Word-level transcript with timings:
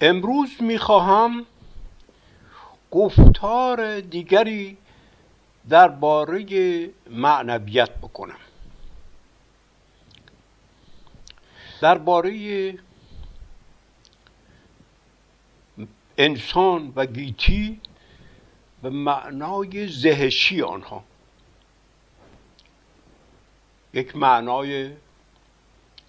امروز 0.00 0.62
می‌خواهم 0.62 1.46
گفتار 2.90 4.00
دیگری 4.00 4.76
درباره 5.68 6.90
معنویت 7.10 7.90
بکنم. 7.90 8.38
درباره 11.80 12.78
انسان 16.18 16.92
و 16.96 17.06
گیتی 17.06 17.80
و 18.82 18.90
معنای 18.90 19.88
زهشی 19.88 20.62
آنها. 20.62 21.04
یک 23.94 24.16
معنای 24.16 24.92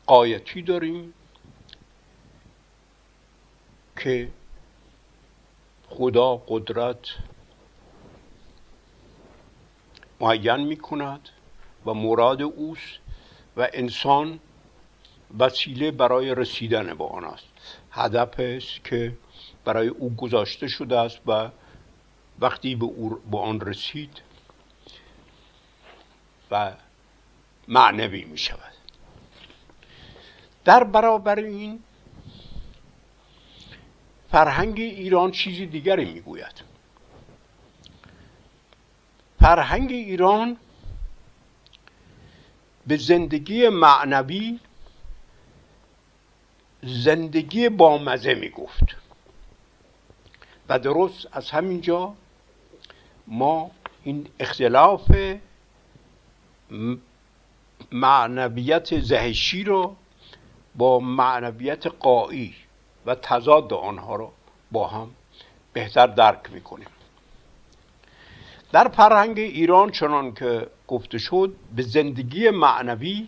قایتی 0.05 0.61
داریم. 0.61 1.13
که 3.99 4.29
خدا 5.89 6.35
قدرت 6.35 6.99
معین 10.19 10.55
می 10.55 10.77
کند 10.77 11.29
و 11.85 11.93
مراد 11.93 12.41
اوست 12.41 12.99
و 13.57 13.69
انسان 13.73 14.39
وسیله 15.39 15.91
برای 15.91 16.35
رسیدن 16.35 16.93
به 16.93 17.03
آن 17.03 17.25
است. 17.25 17.45
هدف 17.91 18.39
است 18.39 18.83
که 18.83 19.17
برای 19.65 19.87
او 19.87 20.15
گذاشته 20.15 20.67
شده 20.67 20.99
است 20.99 21.19
و 21.27 21.49
وقتی 22.39 22.75
به, 22.75 22.87
به 23.31 23.37
آن 23.37 23.61
رسید 23.61 24.21
و 26.51 26.71
معنوی 27.67 28.23
می 28.23 28.37
شود 28.37 28.73
در 30.65 30.83
برابر 30.83 31.39
این 31.39 31.83
فرهنگ 34.31 34.79
ایران 34.79 35.31
چیزی 35.31 35.65
دیگری 35.65 36.13
می‌گوید. 36.13 36.63
فرهنگ 39.39 39.91
ایران 39.91 40.57
به 42.87 42.97
زندگی 42.97 43.69
معنوی 43.69 44.59
زندگی 46.83 47.69
با 47.69 47.97
مزه 47.97 48.33
می‌گفت. 48.33 48.83
و 50.69 50.79
درست 50.79 51.27
از 51.31 51.51
همینجا 51.51 52.13
ما 53.27 53.71
این 54.03 54.27
اختلاف 54.39 55.11
معنویت 57.91 58.99
زهشی 58.99 59.63
رو 59.63 59.95
با 60.75 60.99
معنویت 60.99 61.87
قایی 61.87 62.55
و 63.09 63.15
تضاد 63.15 63.73
آنها 63.73 64.15
رو 64.15 64.31
با 64.71 64.87
هم 64.87 65.11
بهتر 65.73 66.07
درک 66.07 66.51
می‌کنیم. 66.51 66.87
در 68.71 68.87
فرهنگ 68.87 69.39
ایران 69.39 69.91
چنان 69.91 70.33
که 70.33 70.67
گفته 70.87 71.17
شد 71.17 71.55
به 71.75 71.81
زندگی 71.81 72.49
معنوی 72.49 73.27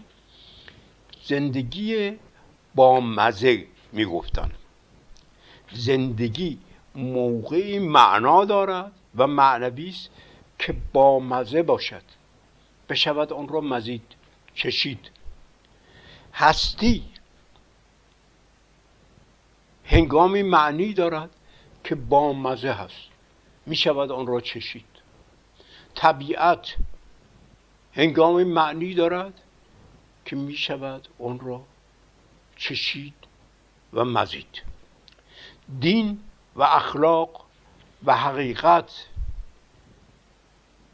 زندگی 1.23 2.17
با 2.75 2.99
مزه 2.99 3.65
می‌گفتن 3.91 4.51
زندگی 5.71 6.59
موقعی 6.95 7.79
معنا 7.79 8.45
دارد 8.45 8.91
و 9.15 9.27
معنوی 9.27 9.89
است 9.89 10.09
که 10.59 10.75
با 10.93 11.19
مزه 11.19 11.63
باشد. 11.63 12.03
بشود 12.89 13.33
آن 13.33 13.47
را 13.47 13.61
مزید 13.61 14.03
چشید 14.55 15.11
هستی 16.33 17.03
هنگامی 19.91 20.43
معنی 20.43 20.93
دارد 20.93 21.29
که 21.83 21.95
با 21.95 22.33
مزه 22.33 22.71
هست. 22.71 23.11
می 23.65 23.75
شود 23.75 24.11
آن 24.11 24.27
را 24.27 24.41
چشید. 24.41 24.85
طبیعت 25.95 26.75
هنگامی 27.93 28.43
معنی 28.43 28.93
دارد 28.93 29.33
که 30.25 30.35
می 30.35 30.55
شود 30.55 31.07
آن 31.19 31.39
را 31.39 31.61
چشید 32.55 33.13
و 33.93 34.05
مزید. 34.05 34.61
دین 35.79 36.19
و 36.55 36.63
اخلاق 36.63 37.45
و 38.05 38.17
حقیقت 38.17 39.07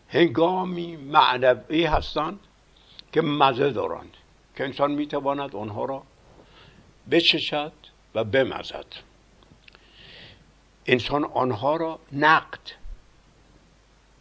هنگامی 0.09 0.96
معنوی 0.96 1.86
هستند 1.86 2.40
که 3.12 3.22
مزه 3.22 3.72
دارند. 3.72 4.18
که 4.56 4.63
انسان 4.63 4.91
می‌تواند 4.91 5.56
آنها 5.56 5.86
را 5.86 6.03
بچشد 7.12 7.74
و 8.17 8.23
بمزد. 8.23 8.85
انسان 10.85 11.23
آنها 11.23 11.75
را 11.75 12.00
نقد 12.11 12.59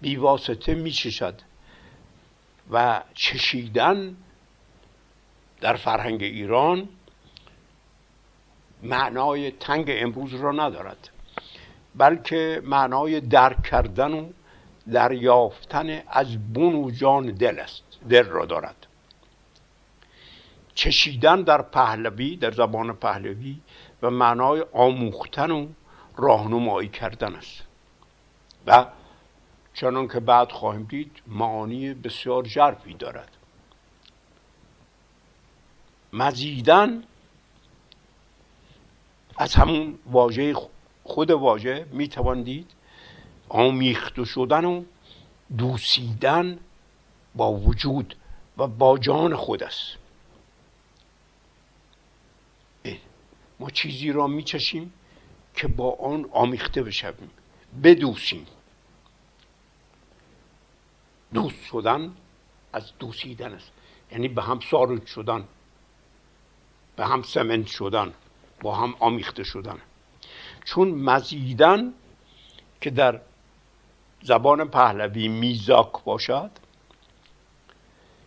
بیواسطه 0.01 0.75
میچشد 0.75 1.41
و 2.71 3.03
چشیدن 3.15 4.17
در 5.61 5.77
فرهنگ 5.77 6.23
ایران 6.23 6.89
معنای 8.83 9.51
تنگ 9.51 9.87
امروز 9.89 10.35
را 10.35 10.53
ندارد 10.53 11.09
بلکه 11.95 12.63
معنای 12.65 13.21
درک 13.21 13.63
کردن 13.63 14.13
و 14.13 14.29
دریافتن 14.93 16.03
از 16.09 16.53
بون 16.53 16.75
و 16.75 16.91
جان 16.91 17.27
دل 17.27 17.59
است 17.59 17.83
دل 18.09 18.25
را 18.25 18.45
دارد. 18.45 18.87
چشیدن 20.75 21.43
در 21.43 21.63
پهلوی 21.63 22.37
در 22.37 22.51
زبان 22.51 22.93
پهلوی 22.93 23.61
و 24.03 24.11
معنای 24.11 24.65
آموختن 24.73 25.51
و 25.51 25.67
راهنمایی 26.17 26.89
کردن 26.89 27.35
است. 27.35 27.63
و 28.67 28.87
چنان 29.75 30.09
که 30.09 30.21
بعد 30.21 30.53
خواهیم 30.53 30.83
دید 30.83 31.23
معانی 31.27 31.95
بسیار 31.95 32.43
جرفی 32.43 32.95
دارد. 32.95 33.37
مزیدن 36.13 37.03
از 39.37 39.55
همون 39.55 39.99
واژه 40.07 40.55
خود 41.05 41.31
واژه 41.31 41.87
می‌توان 41.93 42.43
دید 42.43 42.71
آمیخته 43.49 44.25
شدن 44.25 44.65
و 44.65 44.85
دوسیدن 45.59 46.59
با 47.35 47.53
وجود 47.53 48.17
و 48.59 48.67
با 48.67 48.99
جان 48.99 49.37
خود 49.37 49.63
است. 49.63 50.06
ما 53.61 53.71
چیزی 53.71 54.13
را 54.13 54.27
میچشیم 54.27 54.93
که 55.55 55.69
با 55.69 55.95
آن 55.95 56.29
آمیخته 56.33 56.83
بشویم. 56.83 57.31
بدوسیم. 57.83 58.47
دوست 61.35 61.65
شدن 61.65 62.17
از 62.73 62.93
دوسیدن 62.99 63.53
است. 63.53 63.73
یعنی 64.13 64.29
به 64.29 64.43
هم 64.43 64.61
سارد 64.61 65.07
شدن 65.07 65.49
به 66.97 67.07
هم 67.07 67.23
سمنت 67.23 67.67
شدن 67.67 68.15
با 68.61 68.75
هم 68.75 68.95
آمیخته 68.99 69.45
شدن. 69.45 69.79
چون 70.65 70.89
مزیدن 70.89 71.93
که 72.81 72.91
در 72.91 73.21
زبان 74.23 74.69
پهلوی 74.69 75.29
میزاک 75.29 76.05
باشد 76.05 76.51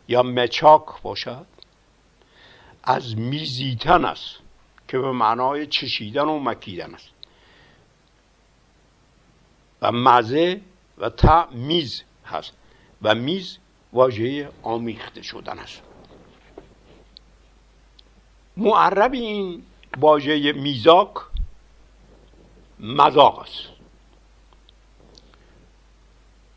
یا 0.07 0.23
مچاک 0.23 1.01
باشد 1.01 1.46
از 2.84 3.17
میزیتن 3.17 4.06
است. 4.06 4.35
که 4.90 5.00
به 5.00 5.12
معنای 5.12 5.68
چشیدن 5.68 6.26
و 6.26 6.40
مکیدن 6.40 6.96
است. 6.96 7.10
و 9.82 9.92
مزه 9.92 10.62
و 10.98 11.10
تا 11.10 11.48
میز 11.52 12.04
هست 12.26 12.54
و 13.02 13.16
میز 13.16 13.58
واژه 13.94 14.50
آمیخته 14.64 15.22
شدن 15.22 15.60
است. 15.60 15.82
معرب 18.58 19.14
این 19.14 19.64
واژه 19.97 20.52
میزاک 20.52 21.14
مذاق 22.80 23.40
است. 23.40 23.64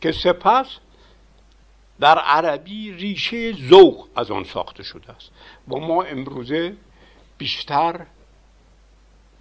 که 0.00 0.12
سپس 0.12 0.66
در 2.00 2.18
عربی 2.18 2.92
ریشه 2.92 3.52
ذوق 3.52 4.08
از 4.16 4.30
آن 4.30 4.44
ساخته 4.44 4.82
شده 4.82 5.12
است. 5.12 5.30
و 5.68 5.76
ما 5.76 6.02
امروزه 6.02 6.76
بیشتر 7.38 8.06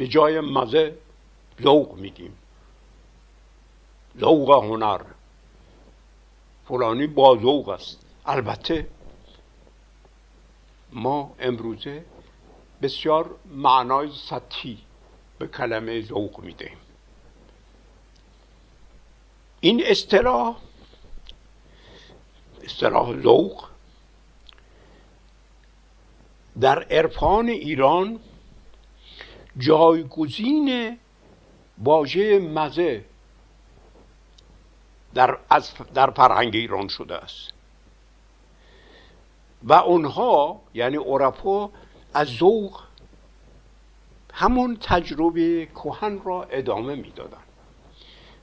به 0.02 0.08
جای 0.08 0.40
مزه 0.40 0.98
ذوق 1.62 1.96
میدیم 1.96 2.38
ذوق 4.20 4.64
هنر. 4.64 5.02
فلانی 6.68 7.08
با 7.08 7.38
ذوق 7.42 7.70
است. 7.70 8.06
البته 8.26 8.88
ما 10.92 11.36
امروزه 11.40 12.06
بسیار 12.82 13.36
معنای 13.46 14.12
سطحی 14.12 14.78
به 15.40 15.48
کلمه 15.48 16.02
ذوق 16.02 16.40
می‌دهیم. 16.40 16.78
این 19.60 19.84
اصطلاح 19.86 20.58
اصطلاح 22.64 23.22
ذوق 23.22 23.66
در 26.62 26.84
عرفان 26.84 27.50
ایران 27.50 28.20
جایگزین 29.58 30.98
واژه 31.84 32.40
مزه 32.40 33.06
در, 35.14 35.38
از 35.50 35.72
در 35.94 36.10
فرهنگ 36.10 36.56
ایران 36.56 36.88
شده 36.88 37.16
است. 37.16 37.54
و 39.64 39.74
اونها 39.74 40.62
یعنی 40.74 40.98
عرفا 40.98 41.70
از 42.14 42.28
ذوق 42.28 42.80
همون 44.34 44.78
تجربه 44.82 45.66
کهن 45.66 46.22
را 46.24 46.44
ادامه 46.44 46.96
می‌دادن. 46.96 47.38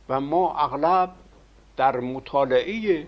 و 0.09 0.21
ما 0.21 0.55
اغلب 0.57 1.11
در 1.77 2.01
مطالعه 2.01 3.07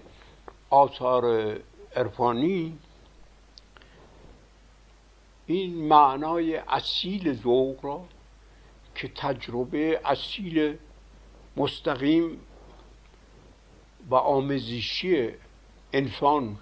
آثار 0.71 1.57
عرفانی 1.97 2.79
این 5.53 5.89
معنای 5.89 6.57
اصیل 6.57 7.33
ذوق 7.33 7.85
را 7.85 8.05
که 8.95 9.09
تجربه 9.09 10.01
اصیل 10.05 10.79
مستقیم 11.57 12.41
و 14.11 14.15
آموزشی 14.15 15.29
انسان 15.93 16.59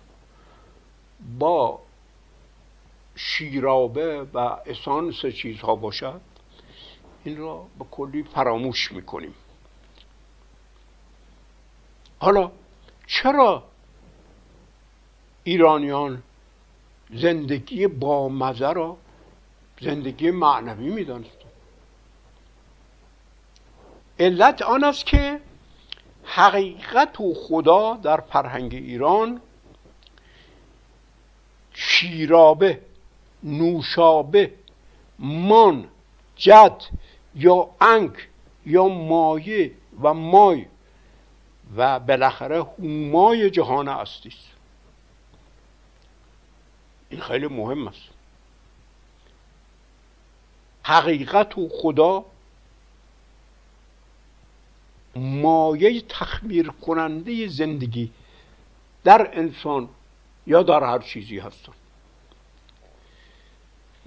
با 1.38 1.80
شیرابه 3.16 4.22
و 4.22 4.38
اسانس 4.38 5.26
چیزها 5.26 5.76
باشد 5.76 6.20
این 7.24 7.36
را 7.36 7.66
به 7.78 7.84
کلی 7.90 8.22
فراموش 8.22 8.92
می‌کنیم. 8.92 9.34
حالا 12.18 12.50
چرا 13.06 13.64
ایرانیان 15.44 16.22
زندگی 17.14 17.86
با 17.86 18.28
مزه 18.28 18.72
را 18.72 18.96
زندگی 19.80 20.30
معنوی 20.30 20.90
می‌دانستند 20.90 21.38
علت 24.18 24.62
آن 24.62 24.84
است 24.84 25.06
که 25.06 25.40
حقیقت 26.24 27.20
و 27.20 27.34
خدا 27.34 27.94
در 27.94 28.20
فرهنگ 28.20 28.74
ایران 28.74 29.40
شیرابه 31.72 32.80
نوشابه 33.42 34.52
مان 35.18 35.88
جد 36.36 36.82
یا 37.34 37.70
انک 37.80 38.28
یا 38.66 38.88
مایه 38.88 39.72
و 40.02 40.14
مای 40.14 40.66
و 41.76 42.00
بالاخره 42.00 42.62
هومای 42.62 43.50
جهان 43.50 43.88
هستی 43.88 44.32
این 47.10 47.20
خیلی 47.20 47.46
مهم 47.46 47.88
است. 47.88 48.08
حقیقت 50.82 51.58
و 51.58 51.68
خدا 51.68 52.24
مایه 55.16 56.00
تخمیر 56.00 56.68
کننده 56.68 57.48
زندگی 57.48 58.12
در 59.04 59.30
انسان 59.32 59.88
یا 60.46 60.62
در 60.62 60.84
هر 60.84 60.98
چیزی 60.98 61.38
هستن 61.38 61.72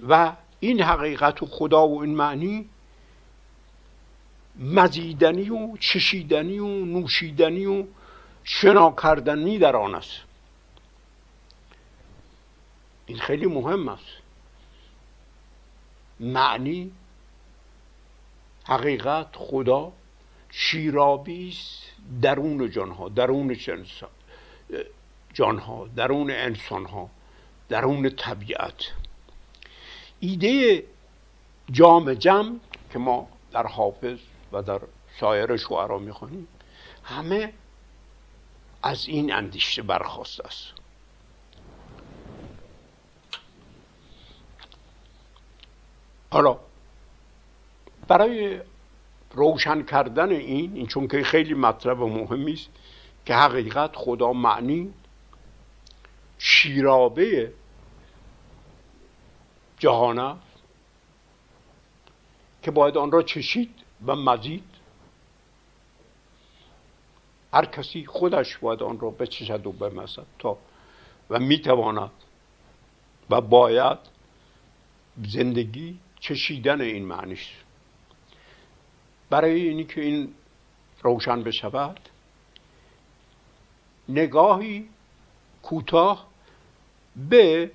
و 0.08 0.32
این 0.60 0.82
حقیقت 0.82 1.42
و 1.42 1.46
خدا 1.46 1.88
و 1.88 2.00
این 2.00 2.14
معنی 2.14 2.68
مزیدنی 4.58 5.50
و 5.50 5.76
چشیدنی 5.76 6.58
و 6.58 6.66
نوشیدنی 6.66 7.66
و 7.66 7.84
شنا 8.44 8.94
کردنی 9.02 9.58
در 9.58 9.76
آن 9.76 9.94
است. 9.94 10.31
این 13.06 13.18
خیلی 13.18 13.46
مهم 13.46 13.88
است. 13.88 14.04
معنی 16.20 16.92
حقیقت 18.64 19.26
خدا 19.32 19.92
شیرابی 20.50 21.48
است 21.48 21.82
درون 22.22 22.70
جانها 22.70 23.08
درون 23.08 23.56
جانها 25.32 25.88
درون 25.96 26.30
انسانها 26.30 27.10
درون 27.68 28.10
طبیعت. 28.10 28.92
ایده 30.20 30.84
جام 31.70 32.14
جم 32.14 32.60
که 32.92 32.98
ما 32.98 33.28
در 33.52 33.66
حافظ 33.66 34.18
و 34.52 34.62
در 34.62 34.80
سایر 35.20 35.56
شعرا 35.56 35.98
می‌خوانیم 35.98 36.48
همه 37.04 37.52
از 38.82 39.08
این 39.08 39.32
اندیشه 39.32 39.82
برخواست 39.82 40.40
است. 40.40 40.81
حالا 46.32 46.58
برای 48.08 48.60
روشن 49.34 49.82
کردن 49.82 50.30
این 50.30 50.76
این 50.76 50.86
چون 50.86 51.08
که 51.08 51.22
خیلی 51.22 51.54
مطلب 51.54 52.00
مهمی 52.02 52.52
است 52.52 52.68
که 53.26 53.34
حقیقت 53.34 53.96
خدا 53.96 54.32
معنی 54.32 54.94
شیرابه 56.38 57.52
جهان 59.78 60.18
است 60.18 60.62
که 62.62 62.70
باید 62.70 62.96
آن 62.96 63.12
را 63.12 63.22
چشید 63.22 63.74
و 64.06 64.16
مزید. 64.16 64.64
هر 67.52 67.64
کسی 67.64 68.06
خودش 68.06 68.58
باید 68.58 68.82
آن 68.82 69.00
را 69.00 69.10
بچشد 69.10 69.66
و 69.66 69.72
بمزد 69.72 70.26
تا 70.38 70.56
و 71.30 71.38
می‌تواند 71.38 72.10
و 73.30 73.40
باید 73.40 73.98
زندگی 75.24 75.98
چشیدن 76.22 76.80
این 76.80 77.04
معنیش 77.04 77.56
برای 79.30 79.68
اینی 79.68 79.84
که 79.84 80.00
این 80.00 80.34
روشن 81.02 81.42
بشود 81.42 82.00
نگاهی 84.08 84.88
کوتاه 85.62 86.28
به 87.16 87.70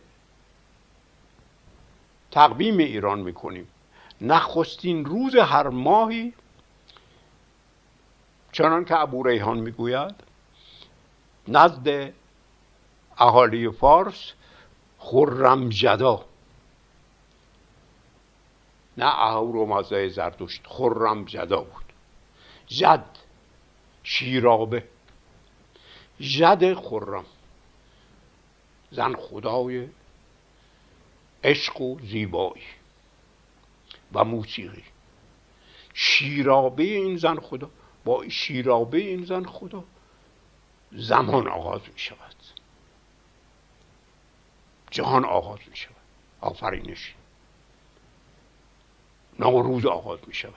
تقویم 2.31 2.77
ایران 2.77 3.19
می‌کنیم. 3.19 3.67
نخستین 4.21 5.05
روز 5.05 5.35
هر 5.35 5.67
ماهی 5.67 6.33
چنان 8.51 8.85
که 8.85 8.99
ابو 8.99 9.23
ریحان 9.23 9.59
می‌گوید 9.59 10.15
نزد 11.47 12.13
اهالی 13.17 13.69
فارس 13.69 14.33
خرم 14.99 15.69
جدا. 15.69 16.25
نه 18.97 19.05
اهورامزدای 19.05 20.09
زردشت 20.09 20.61
خرم 20.67 21.25
جدا 21.25 21.61
بود. 21.61 21.83
جد 22.67 23.17
شیرابه. 24.03 24.83
جد 26.19 26.73
خرم. 26.73 27.25
زن 28.91 29.15
خدای 29.15 29.87
عشق 31.43 31.81
و 31.81 31.99
زیبایی 31.99 32.63
و 34.13 34.23
موسیقی. 34.23 34.83
شیرابه 35.93 36.83
این 36.83 37.17
زن 37.17 37.39
خدا 37.39 37.69
با 38.05 38.29
شیرابه 38.29 38.97
این 38.97 39.25
زن 39.25 39.43
خدا 39.43 39.83
زمان 40.91 41.47
آغاز 41.47 41.81
می 41.93 41.99
شود. 41.99 42.35
جهان 44.91 45.25
آغاز 45.25 45.59
می 45.69 45.75
شود. 45.75 45.95
آفرینش 46.41 47.13
نوروز 49.39 49.85
آغاز 49.85 50.19
می 50.27 50.33
شود. 50.33 50.53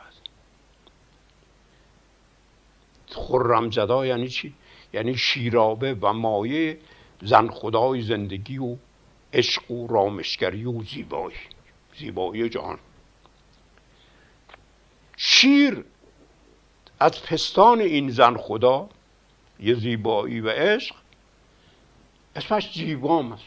خرم 3.08 3.70
زدا 3.70 4.06
یعنی 4.06 4.28
چی؟ 4.28 4.54
یعنی 4.92 5.16
شیرابه 5.16 5.94
و 5.94 6.12
مایه 6.12 6.78
زن 7.22 7.48
خدای 7.48 8.02
زندگی 8.02 8.58
و 8.58 8.76
عشق 9.32 9.70
و 9.70 9.86
رامشگری 9.86 10.64
و 10.64 10.82
زیبایی. 10.82 11.36
زیبایی 11.98 12.48
جهان. 12.48 12.78
شیر 15.16 15.84
از 17.00 17.22
پستان 17.22 17.80
این 17.80 18.10
زن 18.10 18.36
خدا 18.36 18.88
یه 19.60 19.74
زیبایی 19.74 20.40
و 20.40 20.50
عشق 20.50 20.94
اسمش 22.36 22.72
جیبام 22.72 23.32
است. 23.32 23.44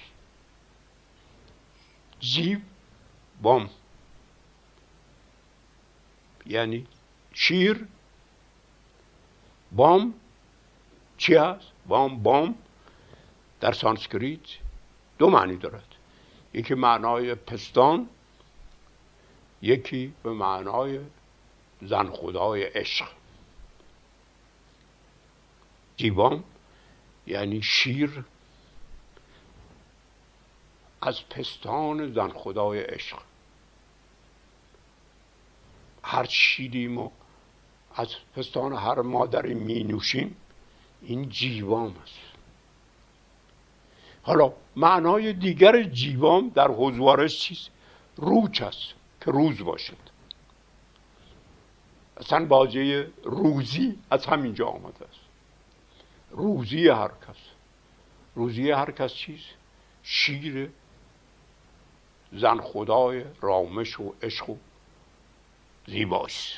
جیب 2.20 2.62
بام 3.42 3.62
یعنی 3.62 3.83
شیر 7.34 7.88
بام 9.72 10.14
چی 11.18 11.36
هست؟ 11.36 11.68
بام 11.88 12.24
بام 12.24 12.56
در 13.60 13.72
سانسکریت 13.72 14.40
دو 15.18 15.30
معنی 15.30 15.56
دارد 15.56 15.96
یکی 16.54 16.74
معنای 16.74 17.36
پستان 17.36 18.10
یکی 19.62 20.14
به 20.24 20.34
معنای 20.34 21.00
زن 21.82 22.10
خدای 22.10 22.64
عشق 22.64 23.08
جیبام 25.98 26.44
یعنی 27.28 27.62
شیر 27.62 28.24
از 31.02 31.30
پستان 31.30 32.14
زن 32.14 32.30
خدای 32.30 32.82
عشق 32.84 33.20
هر 36.04 36.26
شیری 36.26 36.88
ما 36.88 37.12
از 37.96 38.08
پستان 38.36 38.74
هر 38.74 39.02
مادری 39.02 39.54
می 39.54 39.84
نوشیم 39.84 40.36
این 41.02 41.30
جیوام 41.30 41.96
است. 42.04 42.20
حالا 44.24 44.54
معنای 44.76 45.34
دیگر 45.34 45.84
جیوام 45.84 46.50
در 46.50 46.68
حضوارش 46.68 47.40
چیست؟ 47.40 47.70
روچ 48.16 48.62
است 48.62 48.94
که 49.22 49.32
روز 49.32 49.64
باشد. 49.64 49.98
اصلا 52.18 52.46
بازی 52.46 53.04
روزی 53.24 54.00
از 54.12 54.26
همینجا 54.26 54.68
آمده 54.68 55.06
است. 55.06 55.20
روزی 56.32 56.88
هر 56.88 57.08
کس. 57.08 57.38
روزی 58.36 58.72
هر 58.72 58.92
کس 58.92 59.14
چیست؟ 59.14 59.50
شیر 60.04 60.70
زن 62.32 62.62
خدای 62.62 63.24
رامش 63.42 64.00
و 64.00 64.14
عشق 64.22 64.50
و 64.50 64.56
زیباست. 65.88 66.54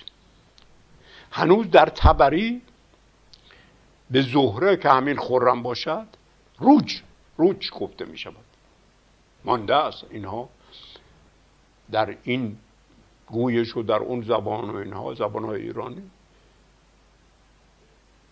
هنوز 1.31 1.71
در 1.71 1.85
تبری 1.85 2.61
به 4.11 4.21
زهره 4.21 4.77
که 4.77 4.89
همین 4.89 5.17
خورم 5.17 5.63
باشد 5.63 6.07
روج 6.59 7.01
روج 7.37 7.71
گفته 7.71 8.05
می 8.05 8.17
شود. 8.17 8.45
مانده 9.45 9.75
است 9.75 10.03
اینها. 10.09 10.49
در 11.91 12.17
این 12.23 12.57
گویش 13.27 13.77
و 13.77 13.83
در 13.83 13.95
اون 13.95 14.21
زبان 14.21 14.69
و 14.69 14.75
اینها 14.75 15.13
زبان 15.13 15.45
های 15.45 15.61
ایرانی. 15.61 16.11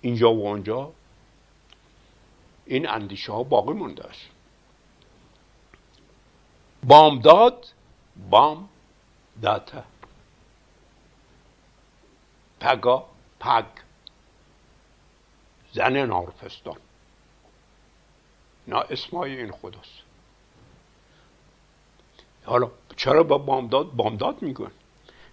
اینجا 0.02 0.34
و 0.34 0.48
آنجا. 0.48 0.92
این 2.66 2.90
اندیشه 2.90 3.32
ها 3.32 3.44
باقی 3.44 3.74
مونده 3.74 4.04
است. 4.04 4.26
بامداد 6.84 7.68
بام 8.30 8.70
داته 9.42 9.84
پگا 12.64 13.06
پگ. 13.40 13.66
زن 15.74 16.06
نارپستان 16.06 16.78
نه 18.68 18.76
اسمای 18.76 19.38
این 19.38 19.52
خداست. 19.52 20.04
حالا 22.46 22.72
چرا 22.96 23.24
با 23.24 23.38
بامداد 23.38 23.92
بامداد 23.92 24.42
میگن؟ 24.42 24.72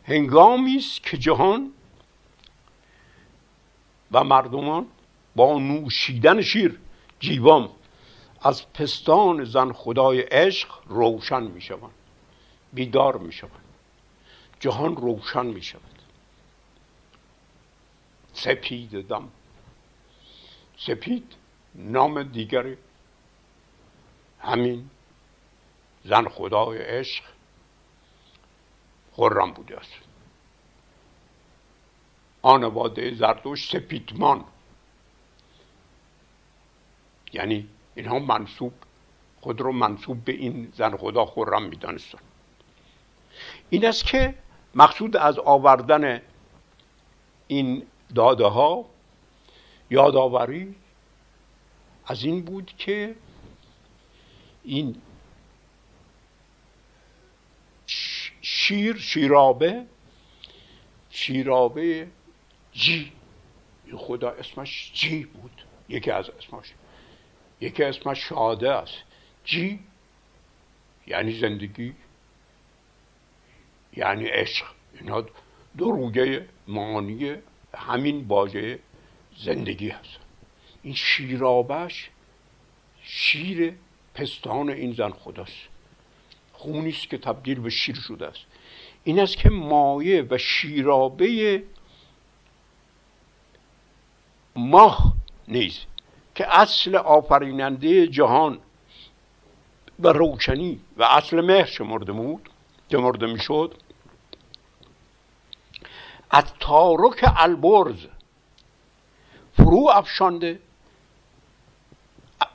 هنگامی 0.04 0.76
است 0.76 1.02
که 1.02 1.18
جهان 1.18 1.72
و 4.12 4.24
مردمان 4.24 4.86
با 5.36 5.58
نوشیدن 5.58 6.42
شیر 6.42 6.80
جیوام 7.20 7.70
از 8.42 8.72
پستان 8.72 9.44
زن 9.44 9.72
خدای 9.72 10.20
عشق 10.20 10.68
روشن 10.86 11.42
می‌شوند. 11.42 11.94
بیدار 12.72 13.16
می‌شوند. 13.18 13.64
جهان 14.60 14.96
روشن 14.96 15.46
می‌شود 15.46 15.99
سپید 18.40 19.08
دم. 19.08 19.28
سپید 20.78 21.34
نام 21.74 22.22
دیگری. 22.22 22.76
همین 24.40 24.90
زن 26.04 26.28
خدای 26.28 26.78
عشق 26.78 27.24
خرم 29.12 29.52
بوده 29.52 29.78
است. 29.78 29.92
آنواده 32.42 33.14
زردوش 33.14 33.70
سپیدمان. 33.70 34.44
یعنی 37.32 37.68
اینها 37.94 38.18
منصوب 38.18 38.72
خود 39.40 39.60
رو 39.60 39.72
منصوب 39.72 40.24
به 40.24 40.32
این 40.32 40.72
زن 40.76 40.96
خدا 40.96 41.26
خرم 41.26 41.62
می‌دانستن 41.62 42.18
این 43.70 43.86
است 43.86 44.06
که 44.06 44.34
مقصود 44.74 45.16
از 45.16 45.38
آوردن 45.38 46.22
این 47.46 47.86
داده 48.14 48.46
ها 48.46 48.86
یادآوری 49.90 50.74
از 52.06 52.24
این 52.24 52.42
بود 52.44 52.72
که 52.78 53.14
این 54.64 54.96
شیر 58.42 58.96
شیرابه 58.96 59.86
شیرابه 61.10 62.08
جی 62.72 63.12
خدا 63.96 64.30
اسمش 64.30 64.90
جی 64.94 65.24
بود. 65.24 65.64
یکی 65.88 66.10
از 66.10 66.30
اسمش 66.30 66.74
یکی 67.60 67.84
اسمش 67.84 68.18
شاده 68.18 68.70
است. 68.70 68.94
جی 69.44 69.80
یعنی 71.06 71.38
زندگی 71.40 71.94
یعنی 73.96 74.26
عشق. 74.26 74.66
اینا 75.00 75.24
دو 75.76 75.90
روگه 75.90 76.48
معنی 76.68 77.34
همین 77.74 78.24
واژه 78.28 78.78
زندگی 79.36 79.88
هست. 79.88 80.18
این 80.82 80.94
شیرابش 80.94 82.10
شیر 83.02 83.74
پستان 84.14 84.70
این 84.70 84.92
زن 84.92 85.10
خداست. 85.10 85.68
خونی 86.52 86.88
است 86.88 87.10
که 87.10 87.18
تبدیل 87.18 87.60
به 87.60 87.70
شیر 87.70 87.96
شده 87.96 88.26
است. 88.26 88.40
این 89.04 89.20
است 89.20 89.36
که 89.36 89.50
مایه 89.50 90.26
و 90.30 90.38
شیرابه 90.38 91.62
ماه 94.56 95.14
نیز 95.48 95.78
که 96.34 96.58
اصل 96.60 96.96
آفریننده 96.96 98.06
جهان 98.06 98.58
و 99.98 100.08
روشنی 100.08 100.80
و 100.96 101.02
اصل 101.02 101.40
مهر 101.40 101.64
شمرده 101.64 102.12
بود 102.12 102.50
شمرده 102.92 103.26
می‌شد. 103.26 103.74
از 106.30 106.44
تارک 106.60 107.32
البرز. 107.36 108.06
فرو 109.56 109.88
افشانده. 109.94 110.60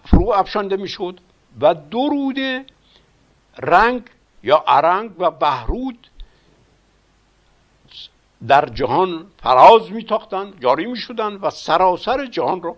فرو 0.06 0.30
افشانده 0.30 0.78
می‌شد 0.78 1.20
و 1.62 1.76
درود 1.76 2.40
رنگ 3.58 4.04
یا 4.44 4.64
ارنگ 4.68 5.12
و 5.20 5.32
بهرود 5.32 6.08
در 8.48 8.66
جهان 8.66 9.26
فراز 9.44 9.92
میتاختند 9.92 10.62
جاری 10.62 10.86
می‌شدند 10.86 11.44
و 11.44 11.50
سراسر 11.50 12.26
جهان 12.26 12.62
را 12.62 12.76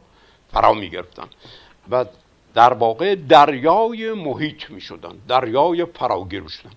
فرا 0.53 0.73
می‌گرفتند 0.73 1.35
و 1.89 2.05
در 2.53 2.73
واقع 2.73 3.15
دریای 3.15 4.13
محیط 4.13 4.69
می‌شدند 4.69 5.27
دریای 5.27 5.85
فراگیر 5.85 6.47
شدن 6.47 6.71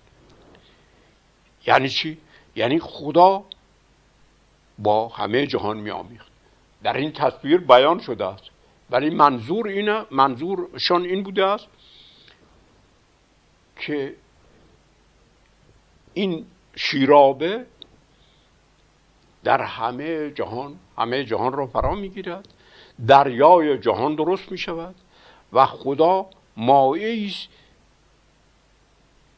یعنی 1.66 1.88
چی؟ 1.88 2.18
یعنی 2.56 2.78
خدا 2.78 3.44
با 4.82 5.08
همه 5.08 5.46
جهان 5.46 5.76
میآمیخت 5.76 6.32
در 6.82 6.96
این 6.96 7.12
تصویر 7.12 7.60
بیان 7.60 7.98
شده 8.00 8.26
است. 8.26 8.44
ولی 8.90 9.10
منظور 9.10 9.68
اینه 9.68 10.04
منظورشان 10.10 11.04
این 11.04 11.22
بوده 11.22 11.44
است 11.44 11.66
که 13.76 14.14
این 16.14 16.46
شیرابه 16.76 17.66
در 19.44 19.62
همه 19.62 20.30
جهان 20.30 20.78
همه 20.98 21.24
جهان 21.24 21.52
را 21.52 21.66
فرا 21.66 21.94
می‌گیرد 21.94 22.48
دریای 23.06 23.78
جهان 23.78 24.14
درست 24.14 24.52
می 24.52 24.58
شود 24.58 24.94
و 25.52 25.66
خدا 25.66 26.26
مایه 26.56 27.26
است 27.26 27.48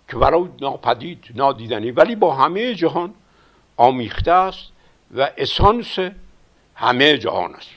که 0.08 0.16
برای 0.16 0.49
ناپدید 0.61 1.25
نادیدنی. 1.34 1.90
ولی 1.90 2.16
با 2.16 2.34
همه 2.34 2.75
جهان 2.75 3.14
آمیخته 3.76 4.32
است. 4.32 4.71
و 5.12 5.31
اسانس 5.37 5.99
همه 6.75 7.19
جهان 7.19 7.54
است. 7.54 7.71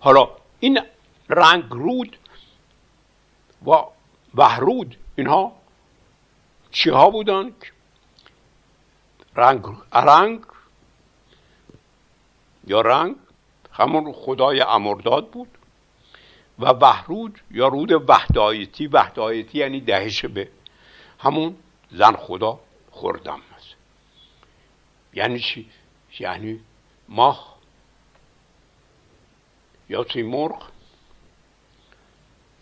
حالا 0.00 0.30
این 0.60 0.80
رنگ 1.28 1.64
رود 1.70 2.16
و 3.66 3.70
وحرود 4.34 4.96
اینها 5.16 5.52
چی 6.70 6.90
ها 6.90 7.10
بودن؟ 7.10 7.52
رنگ 9.36 9.62
رنگ 9.92 10.40
یا 12.66 12.80
رنگ؟ 12.80 13.16
همون 13.72 14.12
خدای 14.12 14.60
امرداد 14.60 15.30
بود 15.30 15.48
و 16.58 16.66
وحرود 16.66 17.40
یا 17.50 17.68
رود 17.68 17.92
وحدایتی. 18.08 18.86
وحدایتی 18.86 19.58
یعنی 19.58 19.80
دهش 19.80 20.24
به 20.24 20.48
همون 21.22 21.56
زن 21.90 22.16
خدا 22.16 22.60
خوردم 22.90 23.40
است. 23.56 23.74
یعنی 25.14 25.40
چی؟ 25.40 25.70
یعنی 26.20 26.60
ماه. 27.08 27.58
یا 29.88 30.06
مرغ. 30.16 30.70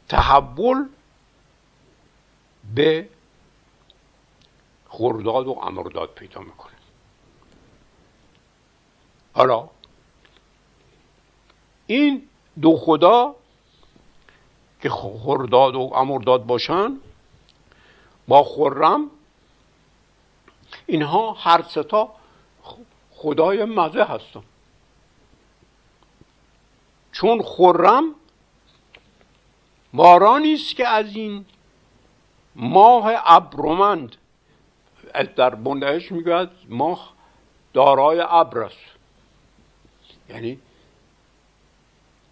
تحول 0.09 0.89
به 2.75 3.09
خورداد 4.89 5.47
و 5.47 5.51
امرداد 5.63 6.15
پیدا 6.15 6.41
می‌کنه. 6.41 6.75
حالا 9.33 9.69
این 11.87 12.29
دو 12.63 12.77
خدا 12.77 13.37
که 14.83 14.89
خورداد 14.89 15.75
و 15.75 15.93
امرداد 15.95 16.47
باشن 16.47 17.01
با 18.31 18.43
خرم. 18.43 19.11
اینها 20.87 21.33
هر 21.33 21.63
ستا 21.63 22.11
خدای 23.11 23.65
مزه 23.65 24.05
هستن. 24.05 24.43
چون 27.13 27.43
خرم 27.43 28.15
بارانی 29.93 30.55
است 30.55 30.77
که 30.77 30.89
از 30.89 31.17
این 31.17 31.45
ماه 32.57 33.13
ابرومند 33.25 34.17
در 35.37 35.55
بندهش 35.55 36.13
می‌گوید 36.13 36.49
ماه 36.69 37.13
دارای 37.73 38.25
ابر 38.29 38.59
است. 38.59 38.91
یعنی 40.29 40.59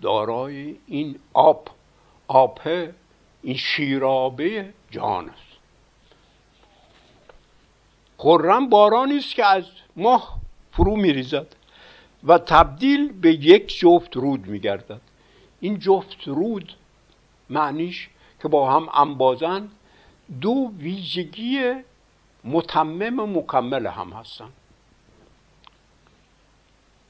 دارای 0.03 0.77
این 0.87 1.21
آب 1.33 1.69
آبه 2.29 2.95
این 3.43 3.57
شیرابه 3.57 4.75
جان 4.91 5.31
است. 5.31 5.48
خرم 8.19 8.69
بارانی 8.69 9.19
است 9.19 9.35
که 9.35 9.45
از 9.45 9.65
ماه 9.97 10.39
فرو 10.73 10.97
میریزد 10.97 11.47
و 12.25 12.39
تبدیل 12.39 13.13
به 13.13 13.33
یک 13.33 13.79
جفت 13.79 14.17
رود 14.17 14.47
میگردد. 14.47 15.01
این 15.61 15.79
جفت 15.79 16.29
رود 16.29 16.73
معنیش 17.51 18.09
که 18.43 18.49
با 18.49 18.73
هم 18.73 18.89
انبازن 18.95 19.69
دو 20.41 20.73
ویژگی 20.79 21.75
متمم 22.45 23.21
و 23.21 23.27
مکمل 23.27 23.87
هم 23.87 24.11
هستن. 24.11 24.49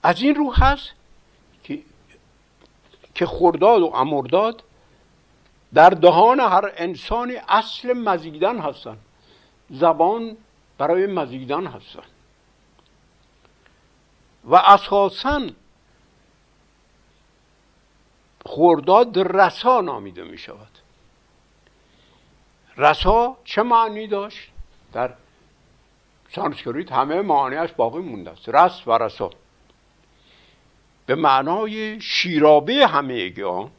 از 0.02 0.22
این 0.22 0.34
رو 0.34 0.52
هست 0.54 0.92
که 1.62 1.78
که 3.14 3.26
خرداد 3.26 3.82
و 3.82 3.86
امرداد 3.86 4.62
در 5.74 5.90
دهان 5.90 6.40
هر 6.40 6.72
انسانی 6.76 7.34
اصل 7.48 7.92
مزیدن 7.92 8.58
هستن. 8.58 8.96
زبان 9.70 10.36
برای 10.78 11.06
مزیدن 11.06 11.66
هستن. 11.66 12.02
و 14.44 14.54
اساسا 14.54 15.48
خورداد 18.46 19.18
رسا 19.18 19.80
نامیده 19.80 20.24
می 20.24 20.38
شود. 20.38 20.78
رسا 22.76 23.36
چه 23.44 23.62
معنی 23.62 24.06
داشت؟ 24.06 24.50
در 24.92 25.14
سانسکریت 26.30 26.92
همه 26.92 27.22
معانیش 27.22 27.72
باقی 27.72 27.98
مونده 27.98 28.30
است. 28.30 28.48
رس 28.48 28.86
و 28.86 28.92
رسا. 28.92 29.30
به 31.06 31.14
معنای 31.14 32.00
شیرابه 32.00 32.86
همه 32.86 33.44
آن 33.44 33.70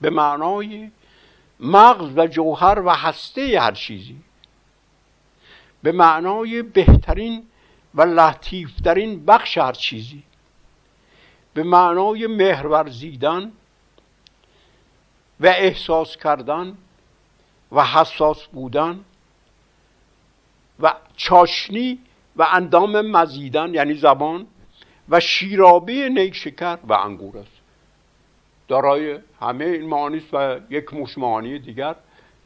به 0.00 0.10
معنای 0.10 0.90
مغز 1.60 2.18
و 2.18 2.26
جوهر 2.26 2.82
و 2.86 2.90
هسته 2.90 3.60
هر 3.60 3.72
چیزی 3.72 4.16
به 5.82 5.92
معنای 5.92 6.62
بهترین 6.62 7.46
و 7.94 8.02
لطیفترین 8.02 9.24
بخش 9.24 9.58
هر 9.58 9.72
چیزی. 9.72 10.22
به 11.54 11.62
معنای 11.62 12.26
مهرورزیدن 12.26 13.52
و 15.40 15.46
احساس 15.46 16.16
کردن 16.16 16.76
و 17.72 17.84
حساس 17.84 18.46
بودن 18.46 19.04
و 20.80 20.94
چاشنی 21.16 21.98
و 22.36 22.46
اندام 22.52 23.00
مزیدن 23.00 23.74
یعنی 23.74 23.94
زبان 23.94 24.46
و 25.08 25.20
شیرابه 25.20 26.08
نیشکر 26.08 26.78
و 26.88 26.92
انگور 26.92 27.38
است. 27.38 27.50
دارای 28.68 29.18
همه 29.40 29.64
این 29.64 29.88
معانی 29.88 30.22
و 30.32 30.60
یک 30.70 30.94
مش 30.94 31.18
معانی 31.18 31.58
دیگر 31.58 31.94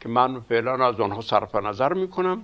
که 0.00 0.08
من 0.08 0.40
فعلا 0.40 0.86
از 0.86 1.00
آنها 1.00 1.20
صرف 1.20 1.54
نظر 1.54 1.92
می‌کنم. 1.92 2.42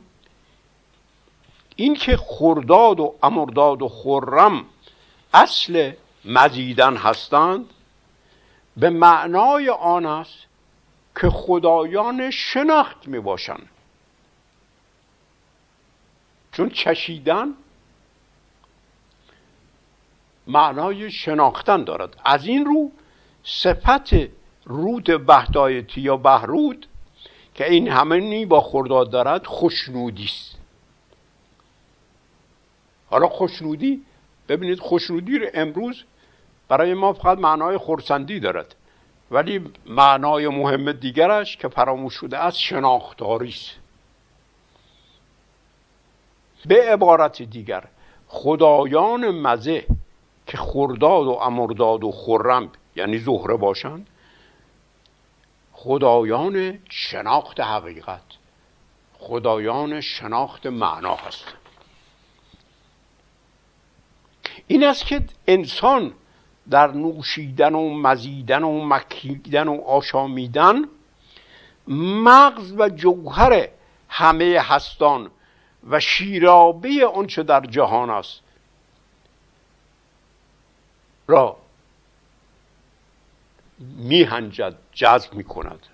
این 1.77 1.95
که 1.95 2.17
خرداد 2.17 3.01
و 3.01 3.15
امرداد 3.23 3.83
و 3.83 3.89
خرم 3.89 4.65
اصل 5.35 5.93
مزیدن 6.25 6.97
هستند 6.97 7.65
به 8.77 8.91
معنای 8.91 9.69
آن 9.69 10.07
است 10.07 10.47
که 11.21 11.31
خدایان 11.31 12.31
شناخت 12.31 13.09
می 13.09 13.21
باشند 13.21 13.69
چون 16.53 16.71
چشیدن 16.71 17.55
معنای 20.47 21.11
شناختن 21.11 21.85
دارد. 21.85 22.17
از 22.25 22.47
این 22.47 22.65
رو 22.65 22.91
صفت 23.45 24.11
رود 24.65 25.27
بهدایتی 25.27 26.01
یا 26.01 26.17
بهرود 26.17 26.87
که 27.55 27.71
این 27.71 27.89
همه 27.89 28.47
با 28.47 28.61
خرداد 28.61 29.11
دارد 29.11 29.47
خوشنودی 29.47 30.25
است. 30.25 30.57
حالا 33.17 33.29
خوشنودی 33.29 34.03
ببینید 34.49 34.79
خوشنودی 34.79 35.39
رو 35.39 35.47
امروز 35.55 36.05
برای 36.69 36.95
ما 36.95 37.13
فقط 37.13 37.39
معنای 37.39 37.77
خورسندی 37.77 38.41
دارد. 38.41 38.75
ولی 39.31 39.73
معنای 39.87 40.49
مهم 40.49 40.93
دیگرش 40.93 41.57
که 41.57 41.69
فراموش 41.69 42.15
شده 42.15 42.39
است 42.39 42.59
شناختاری 42.59 43.49
است. 43.49 43.71
به 46.67 46.93
عبارت 46.93 47.43
دیگر 47.43 47.85
خدایان 48.29 49.31
مزه 49.31 49.87
که 50.47 50.57
خرداد 50.57 51.27
و 51.27 51.31
امرداد 51.31 52.05
و 52.05 52.11
خرم 52.11 52.71
یعنی 52.97 53.19
زهره 53.19 53.57
باشند 53.57 54.07
خدایان 55.73 56.79
شناخت 56.91 57.61
حقیقت 57.61 58.23
خدایان 59.19 60.01
شناخت 60.01 60.67
معنا 60.67 61.15
هستند. 61.15 61.66
این 64.67 64.85
است 64.85 65.07
که 65.07 65.25
انسان 65.47 66.13
در 66.71 66.93
نوشیدن 66.93 67.75
و 67.75 67.95
مزیدن 67.95 68.63
و 68.63 68.85
مکیدن 68.85 69.69
و 69.69 69.81
آشامیدن 69.81 70.85
مغز 71.89 72.73
و 72.79 72.89
جوهر 72.89 73.69
همه 74.09 74.61
هستان 74.61 75.31
و 75.91 76.01
شیرابه 76.01 77.07
آنچه 77.15 77.43
در 77.43 77.61
جهان 77.61 78.11
است 78.11 78.41
را 81.27 81.57
میهنجد 83.79 84.75
جذب 84.93 85.35
می‌کند. 85.35 85.87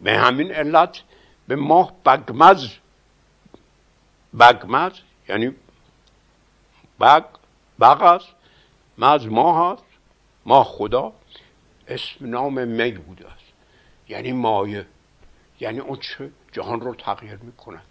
به 0.00 0.18
همین 0.18 0.52
علت 0.52 1.02
به 1.48 1.56
ماه 1.56 1.92
بگمز 2.06 2.68
بگمز 4.40 4.92
یعنی 5.28 5.54
بگ 7.02 7.24
بغ 7.80 8.02
است 8.02 8.28
مز 8.98 9.26
ماه 9.26 9.72
است 9.72 9.84
ماه 10.46 10.64
خدا 10.64 11.12
اسم 11.88 12.30
نام 12.30 12.68
می 12.68 12.92
بوده 12.92 13.28
است. 13.28 13.44
یعنی 14.08 14.32
مایه. 14.32 14.86
یعنی 15.60 15.78
اون 15.78 15.96
چه 15.96 16.30
جهان 16.52 16.80
رو 16.80 16.94
تغییر 16.94 17.36
می‌کند. 17.36 17.86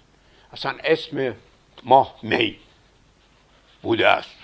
اصلا 0.53 0.77
اسم 0.83 1.35
ماه 1.83 2.19
می 2.23 2.59
بوده 3.81 4.07
است. 4.07 4.35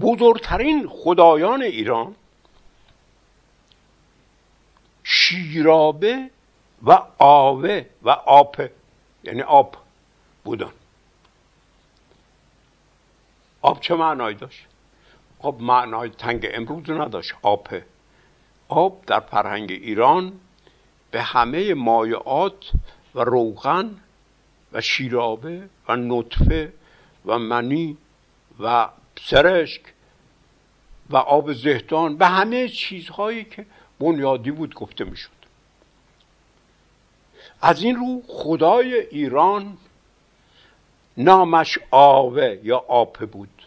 بزرگترین 0.00 0.88
خدایان 0.88 1.62
ایران 1.62 2.14
شیرابه 5.04 6.30
و 6.82 6.98
آوه 7.18 7.84
و 8.02 8.10
آپه 8.10 8.72
یعنی 9.26 9.42
آب 9.42 9.76
بودن. 10.44 10.72
آب 13.62 13.80
چه 13.80 13.94
معنایی 13.94 14.36
داشت؟ 14.36 14.66
آب 15.40 15.62
معنای 15.62 16.08
تنگ 16.08 16.46
امروز 16.54 16.90
نداشت 16.90 17.34
آبه 17.42 17.84
آب 18.68 19.04
در 19.06 19.20
فرهنگ 19.20 19.70
ایران 19.70 20.32
به 21.10 21.22
همه 21.22 21.74
مایعات 21.74 22.72
و 23.14 23.20
روغن 23.20 24.00
و 24.72 24.80
شیرابه 24.80 25.68
و 25.88 25.96
نطفه 25.96 26.72
و 27.26 27.38
منی 27.38 27.96
و 28.60 28.88
سرشک 29.20 29.82
و 31.10 31.16
آب 31.16 31.52
زهدان 31.52 32.16
به 32.16 32.26
همه 32.26 32.68
چیزهایی 32.68 33.44
که 33.44 33.66
بنیادی 34.00 34.50
بود 34.50 34.74
گفته 34.74 35.04
می‌شد. 35.04 35.35
از 37.62 37.82
این 37.82 37.96
رو 37.96 38.22
خدای 38.28 39.00
ایران 39.00 39.78
نامش 41.16 41.78
آوه 41.90 42.58
یا 42.62 42.78
آپه 42.78 43.26
بود. 43.26 43.62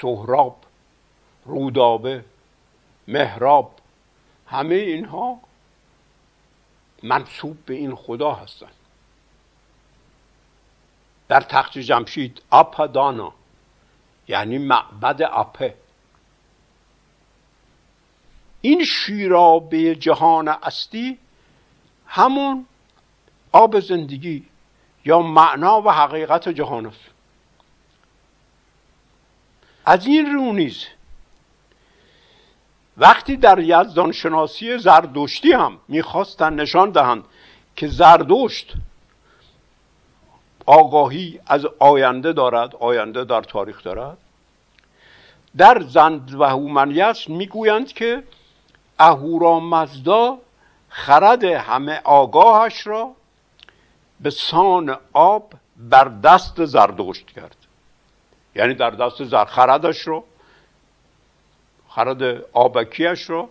سهراب 0.00 0.56
رودابه 1.44 2.24
مهراب 3.08 3.74
همه 4.46 4.74
اینها 4.74 5.40
منصوب 7.02 7.64
به 7.66 7.74
این 7.74 7.94
خدا 7.94 8.32
هستند. 8.32 8.74
در 11.28 11.40
تخت 11.40 11.78
جمشید 11.78 12.42
آپادانا 12.50 13.32
یعنی 14.28 14.58
معبد 14.58 15.22
اپه 15.22 15.74
این 18.60 18.84
شیرابه 18.84 19.94
جهان 19.94 20.48
استی 20.48 21.18
همون 22.14 22.66
آب 23.52 23.80
زندگی 23.80 24.46
یا 25.04 25.20
معنا 25.20 25.82
و 25.82 25.90
حقیقت 25.90 26.48
جهان 26.48 26.86
است. 26.86 27.00
از 29.86 30.06
این 30.06 30.34
رو 30.34 30.52
نیز 30.52 30.84
وقتی 32.96 33.36
در 33.36 33.58
یزدان 33.58 34.12
شناسی 34.12 34.78
زردشتی 34.78 35.52
هم 35.52 35.78
می‌خواستن 35.88 36.54
نشان 36.54 36.90
دهند 36.90 37.24
که 37.76 37.88
زردشت 37.88 38.72
آگاهی 40.66 41.40
از 41.46 41.66
آینده 41.78 42.32
دارد 42.32 42.76
آینده 42.76 43.24
در 43.24 43.42
تاریخ 43.42 43.82
دارد 43.82 44.18
در 45.56 45.82
زند 45.82 46.34
و 46.34 46.44
هومنیت 46.44 47.28
می‌گویند 47.28 47.92
که 47.92 48.22
اهورامزدا 48.98 50.38
خرد 50.96 51.44
همه 51.44 52.00
آگاهش 52.04 52.86
را 52.86 53.14
به 54.20 54.30
سان 54.30 54.98
آب 55.12 55.52
بر 55.76 56.04
دست 56.04 56.64
زردشت 56.64 57.26
کرد. 57.26 57.56
یعنی 58.54 58.74
در 58.74 58.90
دست 58.90 59.24
زر 59.24 59.44
خردش 59.44 60.00
رو 60.00 60.24
خرد 61.88 62.22
آبکیش 62.52 63.22
رو 63.22 63.48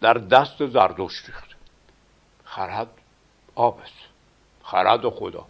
در 0.00 0.14
دست 0.14 0.66
زردشت 0.66 1.26
ریخت. 1.26 1.48
خرد 2.44 2.88
آب 3.54 3.80
است 3.80 3.98
خرد 4.62 5.08
خدا. 5.08 5.46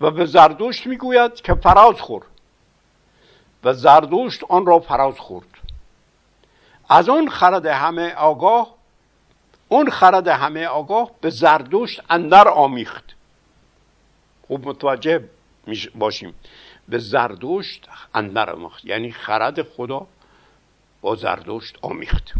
و 0.00 0.10
به 0.10 0.26
زردشت 0.26 0.86
می‌گوید 0.86 1.34
که 1.34 1.54
فراز 1.54 2.00
خور. 2.00 2.22
و 3.64 3.72
زردشت 3.72 4.44
آن 4.48 4.66
را 4.66 4.80
فراز 4.80 5.18
خورد. 5.18 5.58
از 6.88 7.08
آن 7.08 7.28
خرد 7.28 7.66
همه 7.66 8.14
آگاه 8.14 8.81
اون 9.72 9.90
خرد 9.90 10.28
همه 10.28 10.66
آگاه 10.66 11.10
به 11.20 11.30
زردشت 11.30 12.02
اندر 12.10 12.48
آمیخت. 12.48 13.04
خوب 14.46 14.68
متوجه 14.68 15.24
باشیم. 15.94 16.34
به 16.88 16.98
زردشت 16.98 17.88
اندر 18.14 18.50
آمیخت. 18.50 18.84
یعنی 18.84 19.12
خرد 19.12 19.62
خدا 19.62 20.06
با 21.00 21.14
زردشت 21.14 21.78
آمیخت. 21.82 22.32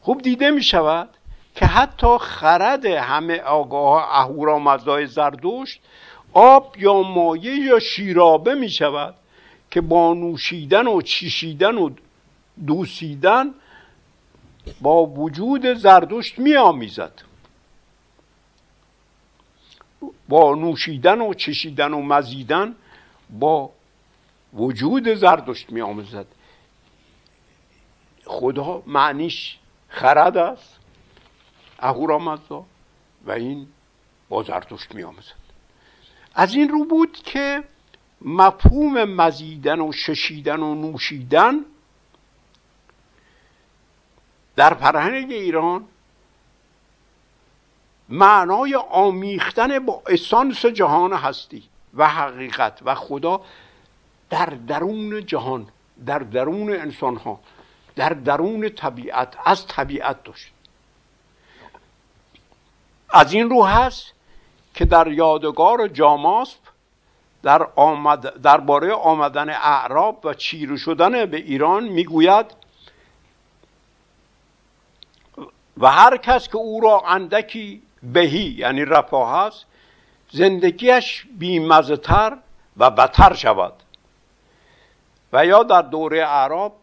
خوب 0.00 0.22
دیده 0.22 0.50
می 0.50 0.62
شود 0.62 1.08
که 1.54 1.66
حتی 1.66 2.18
خرد 2.18 2.86
همه 2.86 3.40
آگاه 3.40 4.08
اهورامزدای 4.12 5.06
زردشت 5.06 5.80
آب 6.32 6.76
یا 6.78 7.02
مایه 7.02 7.54
یا 7.54 7.78
شیرابه 7.78 8.54
می 8.54 8.70
شود 8.70 9.14
که 9.70 9.80
با 9.80 10.14
نوشیدن 10.14 10.86
و 10.86 11.02
چیشیدن 11.02 11.74
و 11.78 11.90
دوسیدن 12.66 13.54
با 14.80 15.06
وجود 15.06 15.74
زردشت 15.74 16.38
می 16.38 16.56
آمیزد 16.56 17.12
با 20.28 20.54
نوشیدن 20.54 21.20
و 21.20 21.34
چشیدن 21.34 21.92
و 21.92 22.02
مزیدن 22.02 22.74
با 23.30 23.70
وجود 24.54 25.14
زردشت 25.14 25.72
می 25.72 25.80
آمیزد 25.80 26.26
خدا 28.24 28.82
معنیش 28.86 29.58
خرد 29.88 30.36
است 30.36 30.78
اهورامزدا 31.78 32.64
و 33.26 33.30
این 33.30 33.66
با 34.28 34.42
زردشت 34.42 34.94
می 34.94 35.02
آموزد 35.02 35.34
از 36.34 36.54
این 36.54 36.68
رو 36.68 36.84
بود 36.84 37.12
که 37.12 37.64
مفهوم 38.20 39.04
مزیدن 39.04 39.80
و 39.80 39.92
ششیدن 39.92 40.60
و 40.60 40.74
نوشیدن 40.74 41.64
در 44.58 44.74
فرهنگ 44.74 45.32
ایران 45.32 45.84
معنای 48.08 48.74
آمیختن 48.74 49.78
با 49.78 50.02
اسانس 50.06 50.66
جهان 50.66 51.12
هستی 51.12 51.62
و 51.94 52.08
حقیقت 52.08 52.78
و 52.84 52.94
خدا 52.94 53.40
در 54.30 54.46
درون 54.46 55.26
جهان 55.26 55.66
در 56.06 56.18
درون 56.18 56.70
انسان 56.70 57.16
ها 57.16 57.40
در 57.96 58.08
درون 58.08 58.68
طبیعت 58.68 59.34
از 59.44 59.66
طبیعت 59.66 60.22
داشت. 60.24 60.52
از 63.10 63.32
این 63.32 63.50
رو 63.50 63.64
هست 63.64 64.12
که 64.74 64.84
در 64.84 65.08
یادگار 65.12 65.88
جاماسب 65.88 66.58
در 67.42 67.68
آمد 67.76 68.42
درباره 68.42 68.92
آمدن 68.92 69.48
اعراب 69.50 70.20
و 70.24 70.34
چیره 70.34 70.76
شدن 70.76 71.26
به 71.26 71.36
ایران 71.36 71.84
می‌گوید 71.84 72.57
و 75.80 75.86
هر 75.90 76.16
کس 76.16 76.48
که 76.48 76.56
او 76.56 76.80
را 76.80 77.02
اندکی 77.06 77.82
بهی 78.02 78.54
یعنی 78.58 78.84
رفاه 78.84 79.34
است 79.34 79.66
زندگیش 80.30 81.26
بیمزتر 81.38 82.38
و 82.76 82.90
بتر 82.90 83.34
شود. 83.34 83.72
و 85.32 85.46
یا 85.46 85.62
در 85.62 85.82
دوره 85.82 86.18
اعراب 86.18 86.76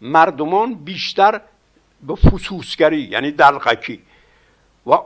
مردمان 0.00 0.74
بیشتر 0.74 1.40
به 2.02 2.14
فسوسگری 2.14 3.00
یعنی 3.00 3.30
دلغکی 3.30 4.02
و 4.86 4.98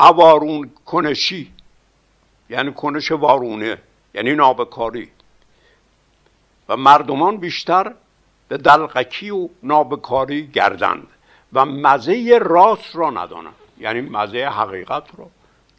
اوارون 0.00 0.70
کنشی 0.86 1.52
یعنی 2.50 2.72
کنش 2.72 3.12
وارونه 3.12 3.78
یعنی 4.14 4.34
نابکاری. 4.34 5.10
و 6.68 6.76
مردمان 6.76 7.36
بیشتر 7.36 7.94
به 8.48 8.56
دلغکی 8.56 9.30
و 9.30 9.48
نابکاری 9.62 10.46
گردند. 10.46 11.06
و 11.56 11.64
مزه 11.64 12.38
راست 12.42 12.96
را 12.96 13.10
ندانند 13.10 13.54
یعنی 13.78 14.00
مزه 14.00 14.48
حقیقت 14.48 15.04
را 15.18 15.30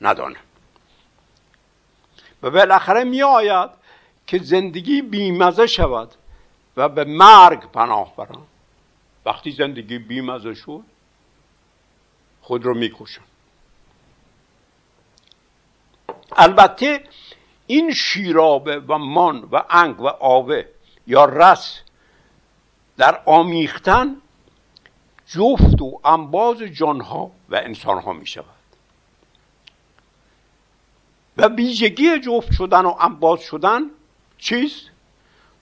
ندانند 0.01 0.43
و 2.43 2.49
بالاخره 2.49 3.03
می 3.03 3.23
آید 3.23 3.69
که 4.27 4.37
زندگی 4.37 5.01
بیمزه 5.01 5.67
شود 5.67 6.15
و 6.77 6.89
به 6.89 7.03
مرگ 7.03 7.71
پناه 7.71 8.15
برند 8.15 8.47
وقتی 9.25 9.51
زندگی 9.51 9.97
بیمزه 9.97 10.53
شد 10.53 10.83
خود 12.41 12.65
رو 12.65 12.73
می‌کشن 12.73 13.21
البته 16.31 17.03
این 17.67 17.93
شیرابه 17.93 18.79
و 18.79 18.97
مان 18.97 19.49
و 19.51 19.63
انگ 19.69 20.01
و 20.01 20.07
آوه 20.07 20.63
یا 21.07 21.25
رس 21.25 21.79
در 22.97 23.21
آمیختن 23.25 24.15
جفت 25.27 25.81
و 25.81 25.99
انباز 26.05 26.57
جانها 26.61 27.31
و 27.49 27.55
انسانها 27.55 28.13
می 28.13 28.25
شود 28.25 28.45
و 31.37 31.47
ویژگی 31.47 32.19
جفت 32.19 32.51
شدن 32.51 32.85
و 32.85 32.95
انباز 32.99 33.39
شدن 33.39 33.81
چیز؟ 34.37 34.89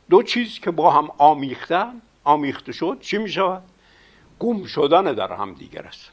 دو 0.10 0.24
چیز 0.24 0.60
که 0.60 0.72
با 0.72 0.92
هم 0.92 1.12
آمیختن 1.18 2.02
آمیخته 2.24 2.72
شد 2.72 2.98
چی 3.02 3.18
می 3.18 3.30
شود 3.30 3.64
گم 4.40 4.66
شدن 4.66 5.04
در 5.04 5.34
هم 5.34 5.54
دیگر 5.54 5.82
است. 5.82 6.12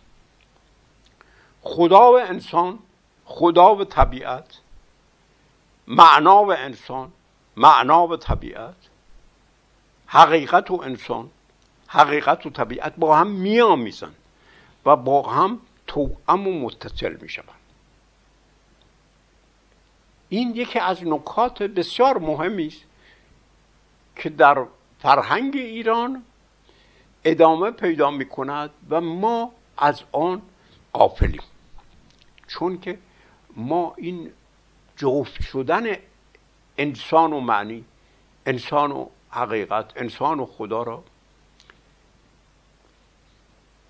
خدا 1.62 2.12
و 2.12 2.20
انسان 2.20 2.78
خدا 3.24 3.74
و 3.74 3.84
طبیعت 3.84 4.58
معنا 5.86 6.44
و 6.44 6.52
انسان 6.52 7.12
معنا 7.56 8.06
و 8.06 8.16
طبیعت 8.16 8.76
حقیقت 10.06 10.70
و 10.70 10.80
انسان 10.82 11.30
حقیقت 11.92 12.46
و 12.46 12.50
طبیعت 12.50 12.96
با 12.96 13.16
هم 13.16 13.26
میآمیزند 13.26 14.16
و 14.86 14.96
با 14.96 15.22
هم 15.22 15.60
توأم 15.86 16.48
و 16.48 16.60
متصل 16.60 17.16
می‌شوند. 17.20 17.62
این 20.28 20.56
یکی 20.56 20.78
از 20.78 21.06
نکات 21.06 21.62
بسیار 21.62 22.18
مهمی 22.18 22.66
است 22.66 22.84
که 24.16 24.30
در 24.30 24.66
فرهنگ 24.98 25.56
ایران 25.56 26.22
ادامه 27.24 27.70
پیدا 27.70 28.10
می 28.10 28.28
کند 28.28 28.70
و 28.90 29.00
ما 29.00 29.52
از 29.78 30.02
آن 30.12 30.42
قافلیم 30.92 31.42
چون 32.46 32.80
که 32.80 32.98
ما 33.56 33.94
این 33.96 34.32
جفت 34.96 35.42
شدن 35.42 35.96
انسان 36.78 37.32
و 37.32 37.40
معنی 37.40 37.84
انسان 38.46 38.92
و 38.92 39.06
حقیقت 39.30 39.92
انسان 39.96 40.40
و 40.40 40.46
خدا 40.46 40.82
را 40.82 41.04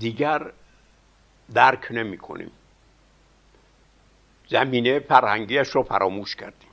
دیگر 0.02 0.52
درک 1.54 1.86
نمی 1.90 2.18
کنیم 2.18 2.50
زمینه 4.48 4.98
فرهنگیش 4.98 5.68
رو 5.68 5.82
فراموش 5.82 6.36
کردیم. 6.36 6.70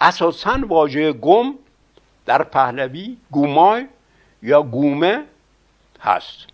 اساسا 0.00 0.58
واژه 0.66 1.12
گم 1.12 1.54
در 2.26 2.42
پهلوی 2.42 3.16
گومای 3.30 3.86
یا 4.42 4.62
گومه 4.62 5.24
هست. 6.00 6.46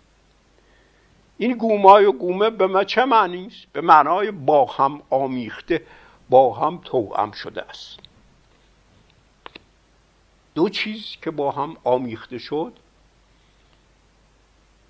این 1.37 1.57
گومای 1.57 2.05
و 2.05 2.11
گومه 2.11 2.49
به 2.49 2.67
ما 2.67 2.83
چه 2.83 3.05
معنی 3.05 3.47
است؟ 3.47 3.67
به 3.73 3.81
معنای 3.81 4.31
با 4.31 4.65
هم 4.65 5.01
آمیخته 5.09 5.81
با 6.29 6.53
هم 6.53 6.81
توأم 6.83 7.31
شده 7.31 7.61
است. 7.61 7.99
دو 10.55 10.69
چیز 10.69 11.17
که 11.21 11.31
با 11.31 11.51
هم 11.51 11.77
آمیخته 11.83 12.37
شد 12.37 12.73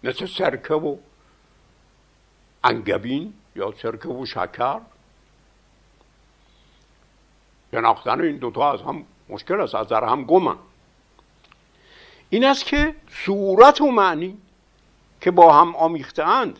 مثل 0.06 0.26
سرکه 0.26 0.74
و 0.74 0.98
انگبین 2.64 3.34
یا 3.56 3.74
سرکه 3.82 4.10
و 4.10 4.26
شکر. 4.26 4.80
شناختن 7.72 8.22
این 8.22 8.38
دوتا 8.38 8.74
از 8.74 8.82
هم 8.82 9.06
مشکل 9.30 9.62
است 9.62 9.76
از 9.76 9.88
در 9.88 10.04
هم 10.04 10.24
گمن. 10.24 10.58
این 12.30 12.46
است 12.46 12.66
که 12.66 12.96
صورت 13.26 13.82
و 13.82 13.92
معنی 13.92 14.38
که 15.22 15.32
با 15.32 15.54
هم 15.54 15.76
آمیخته 15.76 16.24
اند 16.24 16.60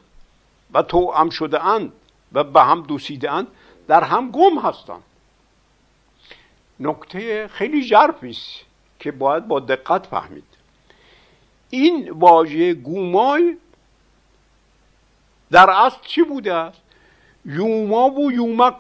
و 0.74 0.82
تو 0.82 1.12
هم 1.12 1.30
شده 1.30 1.64
اند 1.64 1.94
و 2.34 2.44
به 2.44 2.62
هم 2.62 2.82
دوسیده 2.82 3.32
اند 3.32 3.48
در 3.88 4.04
هم 4.04 4.32
گم 4.32 4.60
هستند. 4.60 5.04
نکته 6.80 7.48
خیلی 7.48 7.84
ژرفی 7.84 8.30
است 8.30 8.66
که 9.00 9.12
باید 9.12 9.48
با 9.48 9.60
دقت 9.60 10.06
فهمید. 10.06 10.44
این 11.76 12.10
واژه 12.10 12.74
گومای 12.74 13.58
در 15.52 15.70
اصل 15.70 15.98
چی 16.02 16.24
بوده 16.24 16.54
است؟ 16.54 16.82
یوما 17.46 18.10
و 18.10 18.32
یومک. 18.32 18.78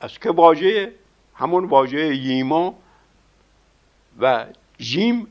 از 0.00 0.18
که 0.18 0.30
واژه؟ 0.30 0.92
همون 1.34 1.64
واژه 1.64 2.16
ییما 2.16 2.74
و 4.20 4.46
جیم 4.78 5.26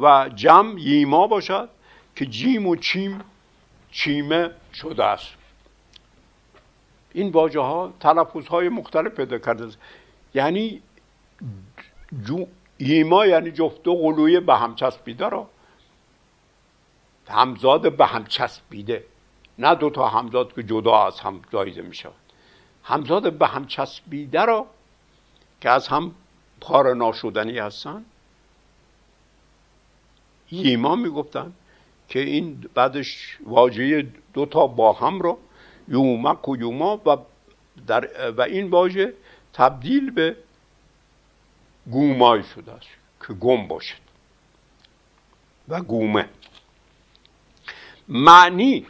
و 0.00 0.30
جم 0.34 0.78
ییما 0.78 1.26
باشد 1.26 1.68
که 2.16 2.26
جیم 2.26 2.66
و 2.66 2.76
چیم 2.76 3.20
چیمه 3.90 4.50
شده 4.74 5.04
است. 5.04 5.32
این 7.12 7.30
واژه 7.32 7.60
ها 7.60 7.92
تلفظ 8.00 8.46
های 8.46 8.68
مختلف 8.68 9.12
پیدا 9.12 9.38
کرده 9.38 9.64
است. 9.64 9.78
یعنی 10.34 10.82
ییما 12.78 13.26
یعنی 13.26 13.50
جفت 13.50 13.88
و 13.88 13.94
قلوی 13.94 14.40
به 14.40 14.54
هم 14.54 14.74
چسبیده 14.74 15.28
را. 15.28 15.46
همزاد 17.28 17.96
به 17.96 18.06
هم 18.06 18.24
چسبیده. 18.26 19.04
نه 19.58 19.74
دو 19.74 19.90
تا 19.90 20.08
همزاد 20.08 20.54
که 20.54 20.62
جدا 20.62 21.06
از 21.06 21.20
هم 21.20 21.40
زایده 21.52 21.82
می 21.82 21.94
شود 21.94 22.14
همزاد 22.84 23.32
به 23.32 23.46
هم 23.46 23.66
چسبیده 23.66 24.44
را 24.44 24.66
که 25.60 25.70
از 25.70 25.88
هم 25.88 26.14
پار 26.60 26.94
ناشدنی 26.94 27.58
هستن. 27.58 28.04
ییما 30.50 30.96
می‌گفتن 30.96 31.52
که 32.08 32.18
این 32.18 32.70
بعدش 32.74 33.38
واژه 33.44 34.06
دو 34.34 34.46
تا 34.46 34.66
با 34.66 34.92
هم 34.92 35.20
رو 35.20 35.38
یومک 35.88 36.48
و 36.48 36.56
یوما 36.56 36.96
و, 36.96 37.16
در 37.86 38.30
و 38.30 38.40
این 38.40 38.70
واژه 38.70 39.14
تبدیل 39.52 40.10
به 40.10 40.36
گومای 41.90 42.42
شده 42.42 42.72
است 42.72 42.88
که 43.26 43.32
گم 43.32 43.68
باشد. 43.68 44.08
و 45.68 45.80
گومه. 45.82 46.28
معنی 48.08 48.86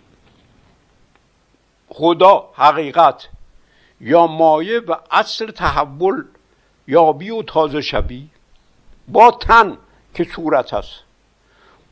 خدا 1.88 2.50
حقیقت 2.54 3.28
یا 4.00 4.26
مایه 4.26 4.80
و 4.80 4.96
اصل 5.10 5.50
تحول 5.50 6.24
یابی 6.86 7.30
و 7.30 7.42
تازه 7.42 7.80
شبی 7.80 8.30
با 9.08 9.30
تن 9.30 9.78
که 10.14 10.24
صورت 10.24 10.74
است. 10.74 10.94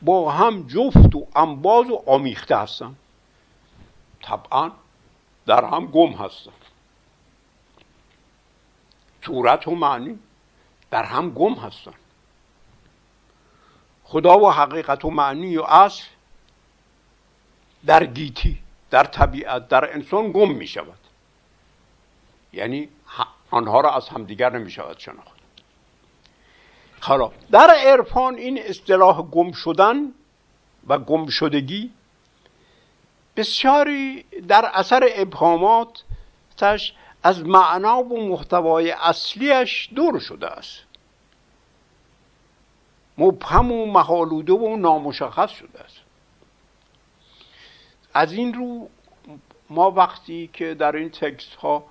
با 0.01 0.31
هم 0.31 0.67
جفت 0.67 1.15
و 1.15 1.27
انباز 1.35 1.89
و 1.89 2.03
آمیخته 2.07 2.57
هستن 2.57 2.95
طبعا 4.21 4.71
در 5.45 5.65
هم 5.65 5.85
گم 5.85 6.11
هستن 6.11 6.51
صورت 9.25 9.67
و 9.67 9.75
معنی 9.75 10.19
در 10.91 11.03
هم 11.03 11.29
گم 11.29 11.53
هستن 11.53 11.93
خدا 14.03 14.39
و 14.39 14.51
حقیقت 14.51 15.05
و 15.05 15.09
معنی 15.09 15.57
و 15.57 15.63
اصل 15.63 16.03
در 17.87 18.05
گیتی 18.05 18.57
در 18.89 19.03
طبیعت 19.03 19.67
در 19.67 19.93
انسان 19.93 20.31
گم 20.31 20.51
می 20.51 20.67
شود 20.67 20.99
یعنی 22.53 22.89
آنها 23.51 23.81
را 23.81 23.95
از 23.95 24.09
همدیگر 24.09 24.49
نمی 24.49 24.71
شود 24.71 24.99
شناخت. 24.99 25.37
حالا 26.99 27.31
در 27.51 27.69
عرفان 27.69 28.35
این 28.35 28.59
اصطلاح 28.63 29.21
گم 29.21 29.51
شدن 29.51 30.13
و 30.87 30.97
گم 30.99 31.27
شدگی 31.27 31.91
بسیاری 33.35 34.23
در 34.23 34.71
اثر 34.73 35.09
ابهاماتش 35.15 36.93
از 37.23 37.45
معنا 37.45 38.03
و 38.03 38.29
محتوای 38.29 38.91
اصلیش 38.91 39.89
دور 39.95 40.19
شده 40.19 40.47
است. 40.47 40.79
مبهم 43.17 43.71
و 43.71 43.85
محالوده 43.85 44.53
و 44.53 44.75
نامشخص 44.75 45.49
شده 45.49 45.79
است. 45.79 45.96
از 48.17 48.33
این 48.33 48.53
رو 48.53 48.89
ما 49.69 49.91
وقتی 49.91 50.49
که 50.53 50.73
در 50.73 50.95
این 50.95 51.09
تکست 51.09 51.55
ها 51.55 51.83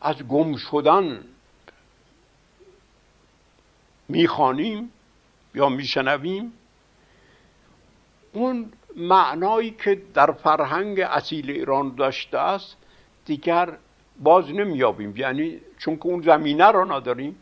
از 0.00 0.16
گم 0.28 0.56
شدن 0.56 1.24
می‌خوانیم 4.08 4.92
یا 5.54 5.68
میشنویم 5.68 6.52
اون 8.32 8.72
معنایی 8.96 9.70
که 9.70 10.02
در 10.14 10.32
فرهنگ 10.32 11.00
اصیل 11.00 11.50
ایران 11.50 11.94
داشته 11.94 12.38
است 12.38 12.76
دیگر 13.24 13.76
باز 14.22 14.50
نمیابیم 14.50 15.16
یعنی 15.16 15.60
چون 15.78 15.96
که 15.96 16.06
اون 16.06 16.22
زمینه 16.22 16.66
رو 16.66 16.92
نداریم 16.92 17.36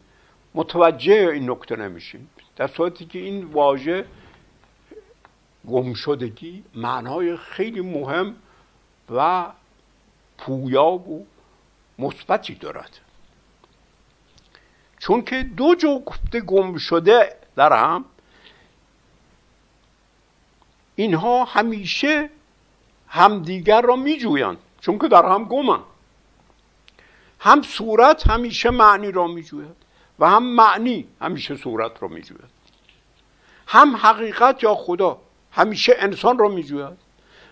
متوجه 0.55 1.31
این 1.33 1.51
نکته 1.51 1.77
نمیشیم. 1.77 2.31
در 2.57 2.67
صورتی 2.67 3.05
که 3.05 3.19
این 3.19 3.45
واژه 3.45 4.05
گمشدگی 5.69 6.65
معنای 6.75 7.37
خیلی 7.37 7.81
مهم 7.81 8.37
و 9.11 9.47
پویا 10.39 10.91
و 10.91 11.27
مثبتی 11.99 12.55
دارد. 12.55 12.99
چون 14.99 15.23
که 15.23 15.43
دو 15.43 15.75
جفت 15.75 16.37
گم 16.37 16.77
شده 16.77 17.37
در 17.57 17.73
هم 17.73 18.05
اینها 20.97 21.45
همیشه 21.45 22.31
همدیگر 23.09 23.83
را 23.83 23.97
میجویند 23.97 24.59
چون 24.81 24.99
که 24.99 25.09
در 25.09 25.27
هم 25.27 25.45
گمن 25.45 25.81
هم 27.41 27.63
صورت 27.63 28.27
همیشه 28.27 28.71
معنی 28.71 29.13
را 29.13 29.27
میجوید 29.27 29.77
و 30.19 30.31
هم 30.31 30.43
معنی 30.43 31.09
همیشه 31.21 31.57
صورت 31.57 32.03
را 32.03 32.09
میجوید. 32.09 32.59
هم 33.67 33.97
حقیقت 33.97 34.63
یا 34.63 34.75
خدا. 34.75 35.19
همیشه 35.53 35.95
انسان 35.99 36.39
را 36.39 36.49
میجوید. 36.49 36.99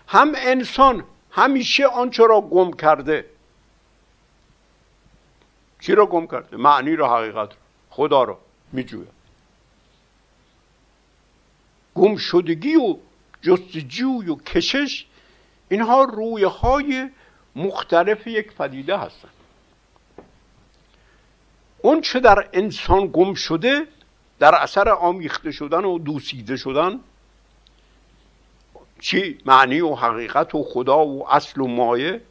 هم 0.07 0.33
انسان 0.35 1.03
همیشه 1.31 1.85
آنچه 1.85 2.25
را 2.27 2.41
گم 2.41 2.71
کرده. 2.71 3.25
چی 5.79 5.95
را 5.95 6.05
گم 6.05 6.27
کرده؟ 6.27 6.57
معنی 6.57 6.95
را 6.95 7.17
حقیقت 7.17 7.35
را 7.35 7.57
خدا 7.89 8.23
را 8.23 8.39
میجوید. 8.71 9.17
گم 11.95 12.17
شدگی 12.17 12.75
و 12.75 12.97
جستجوی 13.41 14.29
و 14.29 14.35
کشش 14.35 15.05
اینها 15.69 16.03
رویه 16.03 16.47
های 16.47 17.09
مختلف 17.55 18.27
یک 18.27 18.53
پدیده 18.53 18.97
هستند 18.97 19.31
اون 21.77 22.01
چه 22.01 22.19
در 22.19 22.49
انسان 22.53 23.09
گم 23.13 23.33
شده 23.33 23.87
در 24.39 24.55
اثر 24.55 24.89
آمیخته 24.89 25.51
شدن 25.51 25.85
و 25.85 25.99
دوسیده 25.99 26.57
شدن 26.57 26.99
چی 28.99 29.37
معنی 29.45 29.81
و 29.81 29.95
حقیقت 29.95 30.55
و 30.55 30.63
خدا 30.63 31.05
و 31.05 31.29
اصل 31.31 31.61
و 31.61 31.67
مایه 31.67 32.21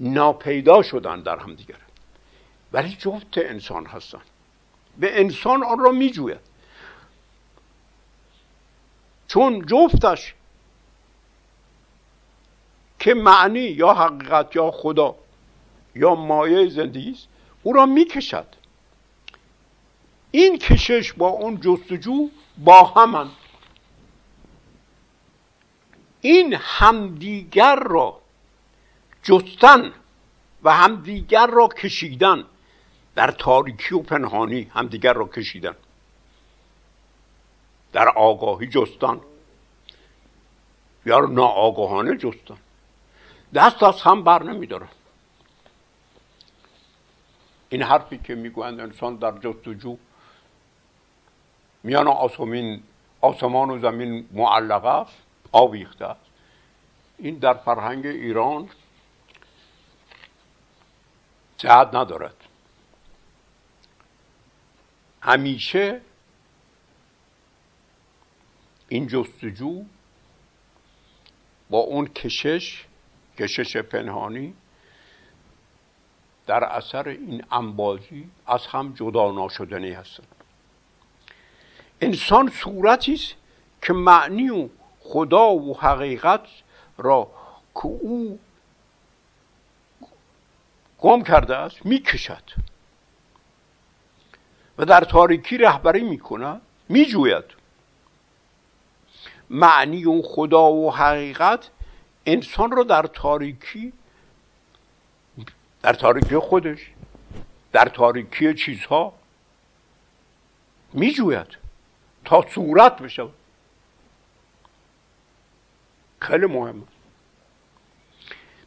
ناپیدا 0.00 0.82
شدن 0.82 1.20
در 1.20 1.38
هم 1.38 1.54
دیگر. 1.54 1.76
ولی 2.72 2.96
جفت 2.98 3.38
انسان 3.38 3.86
هستن. 3.86 4.20
به 4.98 5.20
انسان 5.20 5.64
آن 5.64 5.78
را 5.78 5.90
میجوید. 5.90 6.40
چون 9.28 9.66
جفتش 9.66 10.34
که 12.98 13.14
معنی 13.14 13.60
یا 13.60 13.94
حقیقت 13.94 14.56
یا 14.56 14.70
خدا 14.70 15.14
یا 15.94 16.14
مایه 16.14 16.68
زندگی 16.68 17.10
است 17.10 17.28
او 17.62 17.72
را 17.72 17.86
می‌کشد. 17.86 18.46
این 20.30 20.58
کشش 20.58 21.12
با 21.12 21.28
اون 21.28 21.60
جستجو 21.60 22.28
با 22.58 22.82
همن 22.84 23.28
این 26.22 26.54
همدیگر 26.54 27.76
را 27.76 28.20
جستن 29.22 29.92
و 30.62 30.72
همدیگر 30.72 31.46
را 31.46 31.68
کشیدن 31.68 32.44
در 33.14 33.30
تاریکی 33.30 33.94
و 33.94 33.98
پنهانی 33.98 34.70
همدیگر 34.74 35.12
را 35.12 35.24
کشیدن. 35.24 35.74
در 37.92 38.08
آگاهی 38.08 38.66
جستن. 38.66 39.20
یا 41.06 41.20
ناآگاهانه 41.20 42.16
جستن. 42.16 42.56
دست 43.54 43.82
از 43.82 44.02
هم 44.02 44.24
بر 44.24 44.42
نمیدارن. 44.42 44.88
این 47.68 47.82
حرفی 47.82 48.18
که 48.18 48.34
می‌گویند 48.34 48.80
انسان 48.80 49.16
در 49.16 49.38
جستجو 49.38 49.96
میان 51.82 52.08
آسمان 53.20 53.70
و 53.70 53.78
زمین 53.78 54.28
معلقه 54.32 54.88
است. 54.88 55.21
آویخته 55.52 56.04
است. 56.04 56.30
این 57.18 57.34
در 57.34 57.54
فرهنگ 57.54 58.06
ایران 58.06 58.68
صحت 61.58 61.94
ندارد. 61.94 62.34
همیشه 65.20 66.00
این 68.88 69.06
جستجو 69.06 69.84
با 71.70 71.78
اون 71.78 72.06
کشش 72.06 72.84
کشش 73.38 73.76
پنهانی 73.76 74.54
در 76.46 76.64
اثر 76.64 77.08
این 77.08 77.44
انبازی 77.52 78.30
از 78.46 78.66
هم 78.66 78.92
جدا 78.92 79.30
ناشدنی 79.30 79.90
هستند. 79.90 80.26
انسان 82.00 82.50
صورتی 82.50 83.14
است 83.14 83.34
که 83.82 83.92
معنی 83.92 84.50
و 84.50 84.68
خدا 85.04 85.50
و 85.50 85.80
حقیقت 85.80 86.46
را 86.98 87.30
که 87.74 87.84
او 87.84 88.38
گم 90.98 91.22
کرده 91.22 91.56
است 91.56 91.86
می‌کشد. 91.86 92.42
و 94.78 94.84
در 94.84 95.00
تاریکی 95.00 95.58
رهبری 95.58 96.02
می‌کند 96.02 96.60
میجوید. 96.88 97.44
معنی 99.50 100.04
اون 100.04 100.22
خدا 100.22 100.72
و 100.72 100.94
حقیقت 100.94 101.68
انسان 102.26 102.70
رو 102.70 102.84
در 102.84 103.02
تاریکی 103.02 103.92
در 105.82 105.92
تاریکی 105.92 106.38
خودش 106.38 106.90
در 107.72 107.88
تاریکی 107.88 108.54
چیزها 108.54 109.12
میجوید 110.92 111.46
تا 112.24 112.44
صورت 112.54 112.96
بشه. 112.96 113.28
خیلی 116.22 116.46
مهمه. 116.46 116.82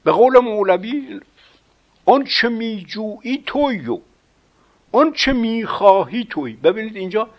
به 0.03 0.11
قول 0.11 0.39
مولوی 0.39 1.19
اون 2.05 2.23
چه 2.23 2.49
میجویی 2.49 3.43
تویو. 3.45 3.99
اون 4.91 5.13
چه 5.13 5.33
می‌خواهی 5.33 6.25
توی 6.29 6.53
ببینید 6.53 6.95
اینجا 6.95 7.29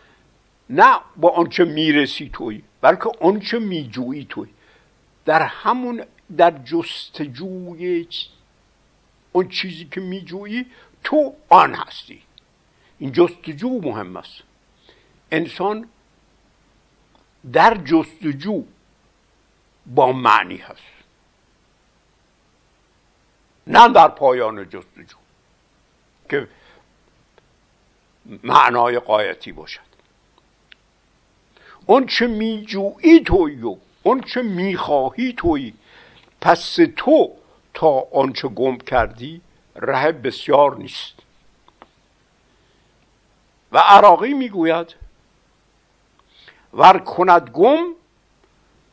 نه 0.71 0.99
با 1.17 1.31
آنچه 1.31 1.65
می‌رسی 1.65 2.31
توی 2.33 2.63
بلکه 2.81 3.11
آنچه 3.21 3.59
میجویی 3.59 4.27
توی 4.29 4.49
در 5.25 5.43
همون 5.43 6.05
در 6.37 6.51
جستجوی 6.51 8.09
اون 9.33 9.49
چیزی 9.49 9.85
که 9.85 10.01
میجویی 10.01 10.67
تو 11.05 11.35
آن 11.49 11.75
هستی. 11.75 12.23
این 12.99 13.13
جستجو 13.13 13.81
مهم 13.83 14.17
است. 14.17 14.43
انسان 15.31 15.89
در 17.53 17.75
جستجو 17.75 18.65
با 19.87 20.13
معنی 20.13 20.57
هست. 20.57 20.83
نه 23.67 23.89
در 23.89 24.09
پایان 24.09 24.69
جستجو 24.69 25.17
که 26.31 26.49
معنای 28.43 28.99
قایتی 28.99 29.53
باشد. 29.53 29.81
اون 31.87 32.07
چه 32.07 32.27
میجویی 32.27 33.21
توی 33.21 33.63
و 33.63 33.77
اون 34.03 34.21
چه 34.21 34.43
می‌خواهی 34.43 35.33
توی 35.33 35.75
پس 36.41 36.79
تو 36.97 37.37
تا 37.75 38.05
آنچه 38.15 38.49
گم 38.49 38.79
کردی 38.79 39.41
ره 39.77 40.13
بسیار 40.13 40.77
نیست. 40.77 41.15
و 43.73 43.79
عراقی 43.79 44.35
می‌گوید 44.35 44.95
ور 46.73 46.99
کند 46.99 47.51
گم 47.51 47.85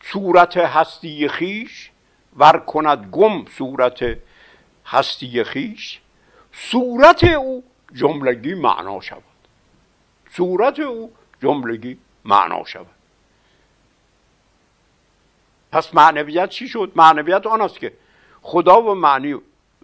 صورت 0.04 0.58
هستی 0.58 1.28
خیش 1.28 1.92
ور 2.38 2.58
کند 2.58 3.10
گم 3.12 3.46
صورت 3.58 4.00
هستی 4.86 5.44
خیش. 5.44 6.00
صورت 6.54 7.24
او 7.24 7.64
جملگی 7.94 8.54
معنا 8.54 9.02
شود. 9.02 9.24
صورت 10.32 10.80
او 10.80 11.12
جملگی 11.42 11.98
معنا 12.26 12.64
شود. 12.66 12.88
پس 15.72 15.96
معنویت 15.96 16.50
چی 16.50 16.68
شد؟ 16.68 16.92
معنویت 16.96 17.48
آن 17.48 17.62
است 17.62 17.80
که 17.80 17.94
خدا 18.42 18.82
و 18.82 18.96
معنی 18.96 19.34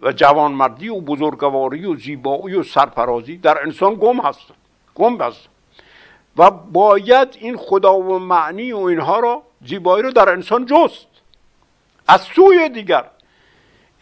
و 0.02 0.12
جوانمردی 0.12 0.88
و 0.88 1.00
بزرگواری 1.00 1.86
و 1.86 1.94
زیبایی 1.94 2.54
و 2.54 2.62
سرفرازی 2.62 3.36
در 3.36 3.62
انسان 3.62 3.94
گم 3.94 4.20
هست. 4.20 4.46
گم 4.94 5.20
هست 5.20 5.48
و 6.36 6.50
باید 6.50 7.36
این 7.40 7.56
خدا 7.56 7.98
و 7.98 8.18
معنی 8.18 8.72
و 8.72 8.78
اینها 8.78 9.20
را 9.20 9.42
زیبایی 9.64 10.02
رو 10.02 10.10
در 10.10 10.28
انسان 10.28 10.66
جست. 10.66 11.06
از 12.08 12.20
سوی 12.20 12.68
دیگر 12.68 13.10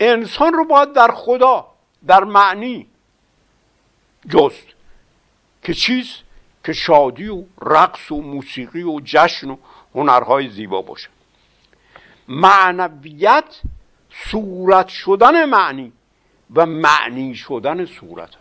انسان 0.01 0.53
رو 0.53 0.65
باید 0.65 0.93
در 0.93 1.11
خدا 1.11 1.67
در 2.07 2.25
معنی 2.25 2.87
جست 4.29 4.67
که 5.63 5.75
چیز 5.75 6.17
که 6.65 6.73
شادی 6.73 7.29
و 7.29 7.45
رقص 7.63 8.11
و 8.11 8.23
موسیقی 8.23 8.83
و 8.83 9.01
جشن 9.05 9.51
و 9.51 9.57
هنرهای 9.95 10.49
زیبا 10.49 10.83
باشه. 10.83 11.09
معنویت 12.29 13.61
صورت 14.31 14.89
شدن 14.89 15.45
معنی 15.45 15.93
و 16.55 16.67
معنی 16.67 17.35
شدن 17.35 17.85
صورت 17.87 18.29
است. 18.29 18.39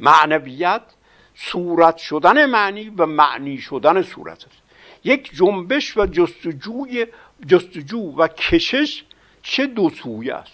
معنویت 0.00 0.82
صورت 1.40 1.96
شدن 1.96 2.46
معنی 2.46 2.88
و 2.88 3.06
معنی 3.06 3.58
شدن 3.58 4.02
صورت 4.02 4.44
است. 4.44 4.62
یک 5.04 5.30
جنبش 5.34 5.96
و 5.96 6.06
جستجوی 6.06 7.06
جستجو 7.46 8.16
و 8.16 8.28
کشش 8.28 9.04
چه 9.42 9.66
دو 9.66 9.90
سویه 9.90 10.34
است؟ 10.34 10.52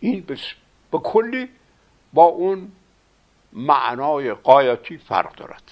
این 0.00 0.20
به 0.90 0.98
کلی 0.98 1.48
با 2.12 2.24
اون 2.24 2.72
معنای 3.52 4.34
قایتی 4.34 4.98
فرق 4.98 5.34
دارد. 5.34 5.62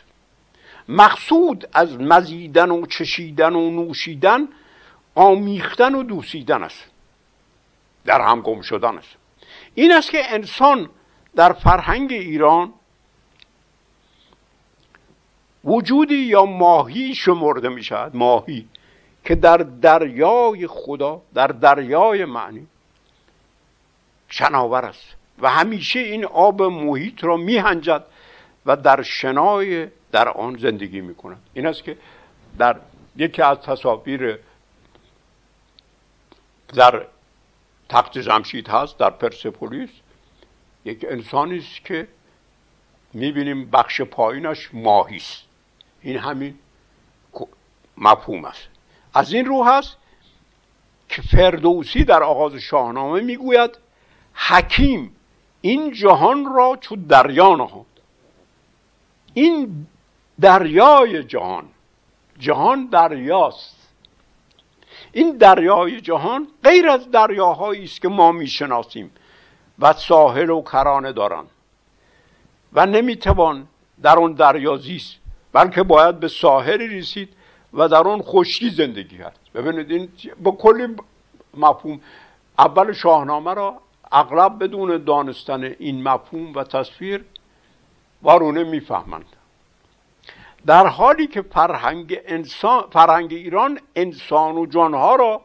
مقصود 0.88 1.68
از 1.72 2.00
مزیدن 2.00 2.70
و 2.70 2.86
چشیدن 2.86 3.54
و 3.54 3.70
نوشیدن 3.70 4.48
آمیختن 5.14 5.94
و 5.94 6.02
دوسیدن 6.02 6.62
است. 6.62 6.84
در 8.04 8.20
هم 8.20 8.40
گم 8.40 8.60
شدن 8.60 8.98
است. 8.98 9.16
این 9.74 9.92
است 9.92 10.10
که 10.10 10.34
انسان 10.34 10.90
در 11.36 11.52
فرهنگ 11.52 12.12
ایران 12.12 12.72
وجودی 15.64 16.14
یا 16.14 16.44
ماهی 16.44 17.14
شمرده 17.14 17.68
می 17.68 17.82
شود 17.82 18.16
ماهی 18.16 18.68
که 19.24 19.34
در 19.34 19.56
دریای 19.56 20.66
خدا 20.66 21.22
در 21.34 21.46
دریای 21.46 22.24
معنی 22.24 22.66
شناور 24.28 24.84
است. 24.84 25.14
و 25.38 25.50
همیشه 25.50 26.00
این 26.00 26.24
آب 26.24 26.62
محیط 26.62 27.24
را 27.24 27.36
میهنجد 27.36 28.04
و 28.66 28.76
در 28.76 29.02
شنای 29.02 29.88
در 30.12 30.28
آن 30.28 30.56
زندگی 30.56 31.00
می 31.00 31.14
کند 31.14 31.42
این 31.54 31.66
است 31.66 31.84
که 31.84 31.96
در 32.58 32.76
یکی 33.16 33.42
از 33.42 33.58
تصاویر 33.58 34.38
در 36.74 37.06
تخت 37.88 38.18
جمشید 38.18 38.68
هست 38.68 38.98
در 38.98 39.10
پرسپولیس 39.10 39.90
یک 40.84 41.06
انسانی 41.08 41.58
است 41.58 41.84
که 41.84 42.08
می‌بینیم 43.12 43.70
بخش 43.70 44.00
پایینش 44.00 44.70
ماهی 44.72 45.16
است. 45.16 45.42
این 46.00 46.18
همین 46.18 46.58
مفهوم 47.96 48.44
است. 48.44 48.68
از 49.14 49.32
این 49.32 49.44
رو 49.46 49.64
هست 49.64 49.96
که 51.08 51.22
فردوسی 51.22 52.04
در 52.04 52.22
آغاز 52.22 52.54
شاهنامه 52.54 53.20
می‌گوید 53.20 53.70
حکیم 54.34 55.16
این 55.60 55.92
جهان 55.92 56.54
را 56.54 56.78
چو 56.80 56.96
دریا 56.96 57.56
نهاد. 57.56 57.86
این 59.34 59.86
دریای 60.40 61.24
جهان 61.24 61.68
جهان 62.38 62.86
دریاست. 62.86 63.76
این 65.12 65.36
دریای 65.36 66.00
جهان 66.00 66.48
غیر 66.64 66.88
از 66.88 67.10
دریاهایی 67.10 67.84
است 67.84 68.00
که 68.00 68.08
ما 68.08 68.32
می‌شناسیم. 68.32 69.10
و 69.82 69.92
ساحل 69.92 70.50
و 70.50 70.62
کرانه 70.62 71.12
دارند. 71.12 71.48
و 72.72 72.86
نمی‌توان 72.86 73.66
در 74.02 74.18
اون 74.18 74.32
دریا 74.32 74.76
زیست 74.76 75.14
بلکه 75.52 75.82
باید 75.82 76.20
به 76.20 76.28
ساحلی 76.28 76.98
رسید 76.98 77.28
و 77.72 77.88
در 77.88 78.08
اون 78.08 78.22
خشکی 78.22 78.70
زندگی 78.70 79.18
کرد. 79.18 79.38
ببینید 79.54 79.90
این 79.90 80.08
با 80.42 80.50
کلی 80.50 80.96
مفهوم 81.56 82.00
اول 82.58 82.92
شاهنامه 82.92 83.54
را 83.54 83.74
اغلب 84.12 84.64
بدون 84.64 85.04
دانستن 85.04 85.64
این 85.64 86.02
مفهوم 86.02 86.54
و 86.54 86.64
تصویر 86.64 87.24
وارونه 88.22 88.64
می‌فهمند. 88.64 89.24
در 90.66 90.86
حالی 90.86 91.26
که 91.26 91.42
فرهنگ, 91.42 92.20
انسان، 92.26 92.84
فرهنگ 92.92 93.32
ایران 93.32 93.80
انسان 93.96 94.56
و 94.56 94.66
جانها 94.66 95.16
را 95.16 95.40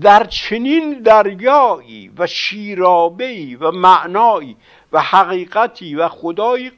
در 0.00 0.24
چنین 0.24 1.02
دریایی 1.02 2.12
و 2.16 2.26
شیرابهی 2.26 3.56
و 3.56 3.70
معنایی 3.70 4.56
و 4.92 5.00
حقیقتی 5.00 5.94
و 5.94 6.08
خدایی 6.08 6.72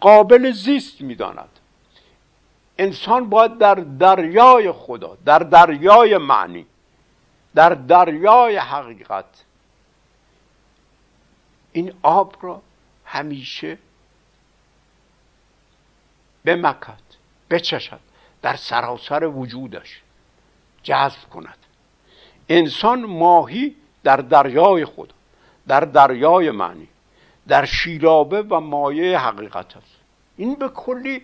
قابل 0.00 0.50
زیست 0.50 1.00
می‌داند. 1.00 1.48
انسان 2.78 3.28
باید 3.28 3.58
در 3.58 3.74
دریای 3.74 4.72
خدا 4.72 5.16
در 5.24 5.38
دریای 5.38 6.18
معنی 6.18 6.66
در 7.54 7.68
دریای 7.68 8.56
حقیقت 8.56 9.44
این 11.72 11.92
آب 12.02 12.36
را 12.42 12.62
همیشه 13.04 13.78
بمکد 16.44 17.02
بچشد 17.50 18.00
در 18.42 18.56
سراسر 18.56 19.24
وجودش 19.24 20.00
جذب 20.82 21.28
کند. 21.30 21.65
انسان 22.48 23.04
ماهی 23.04 23.74
در 24.04 24.16
دریای 24.16 24.84
خدا 24.84 25.14
در 25.68 25.80
دریای 25.80 26.50
معنی 26.50 26.88
در 27.48 27.64
شیرابه 27.64 28.42
و 28.42 28.60
مایه 28.60 29.18
حقیقت 29.18 29.76
است. 29.76 29.96
این 30.36 30.54
به 30.54 30.68
کلی 30.68 31.22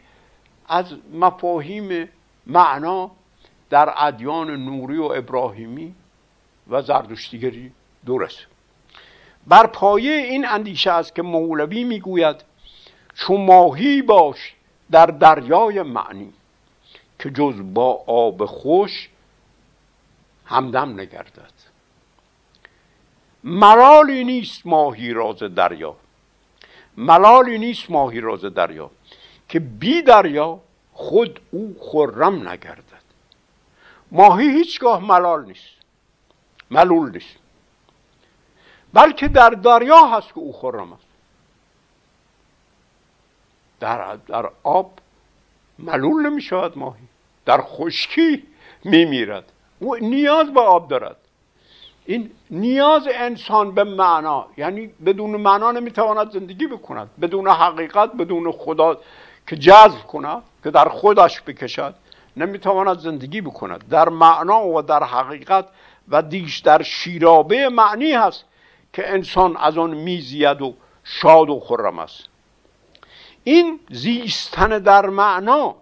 از 0.68 0.86
مفاهیم 1.12 2.08
معنا 2.46 3.10
در 3.70 3.94
ادیان 3.96 4.50
نوری 4.50 4.98
و 4.98 5.04
ابراهیمی 5.04 5.94
و 6.70 6.82
زردشتیگری 6.82 7.72
درست. 8.06 8.38
بر 9.46 9.66
پایه 9.66 10.12
این 10.12 10.46
اندیشه 10.46 10.90
است 10.90 11.14
که 11.14 11.22
مولوی 11.22 11.84
می‌گوید 11.84 12.36
چون 13.14 13.44
ماهی 13.44 14.02
باش 14.02 14.54
در 14.90 15.06
دریای 15.06 15.82
معنی 15.82 16.32
که 17.18 17.30
جز 17.30 17.54
با 17.74 18.04
آب 18.06 18.44
خوش 18.44 19.08
همدم 20.52 21.00
نگردد. 21.00 21.52
ملالی 23.44 24.24
نیست 24.24 24.66
ماهی 24.66 25.12
راز 25.12 25.38
دریا. 25.38 25.96
ملالی 26.96 27.58
نیست 27.58 27.90
ماهی 27.90 28.20
راز 28.20 28.40
دریا. 28.44 28.90
که 29.48 29.60
بی 29.60 30.02
دریا 30.02 30.60
خود 30.92 31.40
او 31.50 31.76
خرم 31.80 32.48
نگردد. 32.48 33.02
ماهی 34.10 34.48
هیچگاه 34.48 35.04
ملال 35.04 35.44
نیست. 35.44 35.74
ملول 36.70 37.12
نیست. 37.12 37.36
بلکه 38.92 39.28
در 39.28 39.50
دریا 39.50 40.06
هست 40.06 40.28
که 40.28 40.38
او 40.38 40.52
خرم 40.52 40.92
است. 40.92 41.06
در, 43.80 44.16
در 44.16 44.50
آب 44.62 44.98
ملول 45.78 46.26
نمی 46.26 46.42
شود 46.42 46.78
ماهی. 46.78 47.08
در 47.44 47.60
خشکی 47.62 48.46
می 48.84 49.04
میرد 49.04 49.51
او 49.82 49.96
نیاز 49.96 50.54
به 50.54 50.60
آب 50.60 50.88
دارد. 50.88 51.16
این 52.06 52.30
نیاز 52.50 53.08
انسان 53.14 53.74
به 53.74 53.84
معنا 53.84 54.46
یعنی 54.56 54.86
بدون 55.06 55.30
معنا 55.30 55.72
نمی‌تواند 55.72 56.30
زندگی 56.30 56.66
بکند. 56.66 57.10
بدون 57.20 57.48
حقیقت 57.48 58.12
بدون 58.12 58.52
خدا 58.52 58.98
که 59.46 59.56
جذب 59.56 60.06
کند 60.06 60.42
که 60.64 60.70
در 60.70 60.88
خودش 60.88 61.42
بکشد 61.42 61.94
نمی‌تواند 62.36 62.98
زندگی 62.98 63.40
بکند. 63.40 63.88
در 63.88 64.08
معنا 64.08 64.66
و 64.66 64.82
در 64.82 65.04
حقیقت 65.04 65.64
و 66.08 66.22
دیش 66.22 66.58
در 66.58 66.82
شیرابه 66.82 67.68
معنی 67.68 68.12
هست 68.12 68.44
که 68.92 69.12
انسان 69.12 69.56
از 69.56 69.78
آن 69.78 69.94
میزید 69.94 70.62
و 70.62 70.74
شاد 71.04 71.50
و 71.50 71.60
خرم 71.60 71.98
است. 71.98 72.24
این 73.44 73.80
زیستن 73.90 74.78
در 74.78 75.06
معنا 75.06 75.74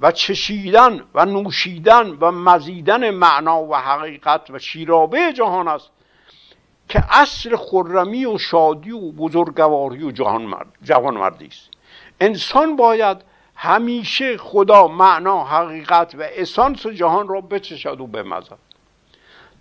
و 0.00 0.12
چشیدن 0.12 1.02
و 1.14 1.24
نوشیدن 1.24 2.10
و 2.10 2.30
مزیدن 2.30 3.10
معنا 3.10 3.62
و 3.62 3.76
حقیقت 3.76 4.50
و 4.50 4.58
شیرابه 4.58 5.32
جهان 5.32 5.68
است 5.68 5.90
که 6.88 7.04
اصل 7.10 7.56
خرمی 7.56 8.26
و 8.26 8.38
شادی 8.38 8.90
و 8.90 9.12
بزرگواری 9.12 10.04
و 10.04 10.10
جهان 10.10 11.14
مردی 11.14 11.46
است. 11.46 11.70
انسان 12.20 12.76
باید 12.76 13.16
همیشه 13.54 14.38
خدا 14.38 14.88
معنا 14.88 15.44
حقیقت 15.44 16.14
و 16.14 16.22
اسانس 16.22 16.86
جهان 16.86 17.28
را 17.28 17.40
بچشد 17.40 18.00
و 18.00 18.06
بمزد. 18.06 18.58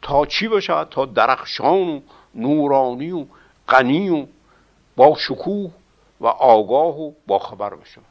تا 0.02 0.26
چی 0.26 0.48
باشد؟ 0.48 0.88
تا 0.92 1.06
درخشان 1.06 1.90
و 1.90 2.00
نورانی 2.36 3.12
و 3.12 3.26
غنی 3.68 4.10
و 4.10 4.26
با 4.96 5.16
شکوه 5.16 5.72
و 6.22 6.28
آگاه 6.28 7.00
و 7.00 7.12
با 7.28 7.40
خبر 7.40 7.70
بشود. 7.70 8.09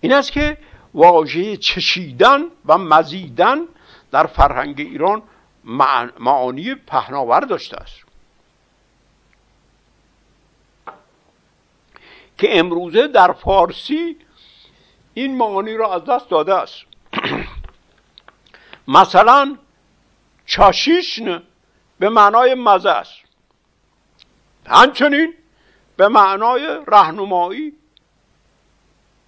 این 0.00 0.12
است 0.12 0.32
که 0.32 0.58
واژه 0.94 1.56
چشیدن 1.56 2.42
و 2.66 2.78
مزیدن 2.78 3.58
در 4.10 4.26
فرهنگ 4.26 4.80
ایران 4.80 5.22
معانی 6.18 6.74
پهناور 6.74 7.40
داشته 7.40 7.76
است. 7.76 8.00
که 12.38 12.58
امروزه 12.58 13.08
در 13.08 13.32
فارسی 13.32 14.16
این 15.14 15.36
معانی 15.36 15.74
را 15.74 15.94
از 15.94 16.04
دست 16.04 16.30
داده 16.30 16.54
است. 16.54 16.76
مثلا 18.88 19.56
چاشیشن 20.46 21.42
به 21.98 22.08
معنای 22.08 22.54
مزه 22.54 22.90
است. 22.90 23.14
همچنین 24.66 25.34
به 25.96 26.08
معنای 26.08 26.78
رهنمایی 26.86 27.72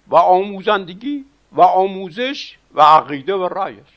و 0.07 0.15
آموزندگی 0.15 1.25
و 1.51 1.61
آموزش 1.61 2.57
و 2.73 2.81
عقیده 2.81 3.33
و 3.33 3.47
رای 3.47 3.79
است. 3.79 3.93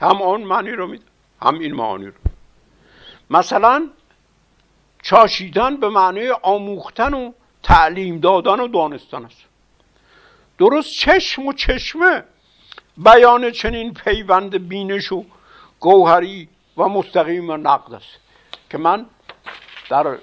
هم 0.00 0.22
آن 0.22 0.42
معنی 0.42 0.70
رو 0.70 0.86
میده 0.86 1.04
هم 1.42 1.58
این 1.58 1.74
معنی 1.74 2.06
رو. 2.06 2.12
مثلا 3.30 3.88
چاشیدن 5.02 5.76
به 5.76 5.88
معنی 5.88 6.28
آموختن 6.28 7.14
و 7.14 7.32
تعلیم 7.62 8.18
دادن 8.20 8.60
و 8.60 8.68
دانستن 8.68 9.24
است. 9.24 9.42
درست 10.58 10.92
چشم 10.92 11.46
و 11.46 11.52
چشمه 11.52 12.24
بیان 12.96 13.50
چنین 13.50 13.94
پیوند 13.94 14.68
بینش 14.68 15.12
و 15.12 15.24
گوهری 15.80 16.48
و 16.76 16.88
مستقیم 16.88 17.50
و 17.50 17.56
نقد 17.56 17.94
است 17.94 18.20
که 18.70 18.78
من 18.78 19.06
در 19.90 20.18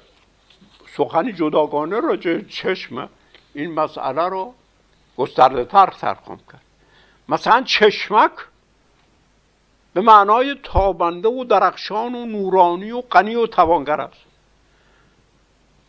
سخنی 0.97 1.33
جداگانه 1.33 1.99
راجع 1.99 2.41
چشم 2.41 3.09
این 3.53 3.71
مسئله 3.73 4.29
رو 4.29 4.53
گسترده 5.17 5.65
تر 5.65 5.89
خواهم 5.89 6.39
کرد. 6.51 6.61
مثلا 7.29 7.63
چشمک 7.63 8.31
به 9.93 10.01
معنای 10.01 10.55
تابنده 10.63 11.27
و 11.27 11.43
درخشان 11.43 12.15
و 12.15 12.25
نورانی 12.25 12.91
و 12.91 13.01
غنی 13.01 13.35
و 13.35 13.47
توانگر 13.47 14.01
است. 14.01 14.25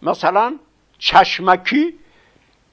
مثلا 0.03 0.59
چشمکی 0.99 1.95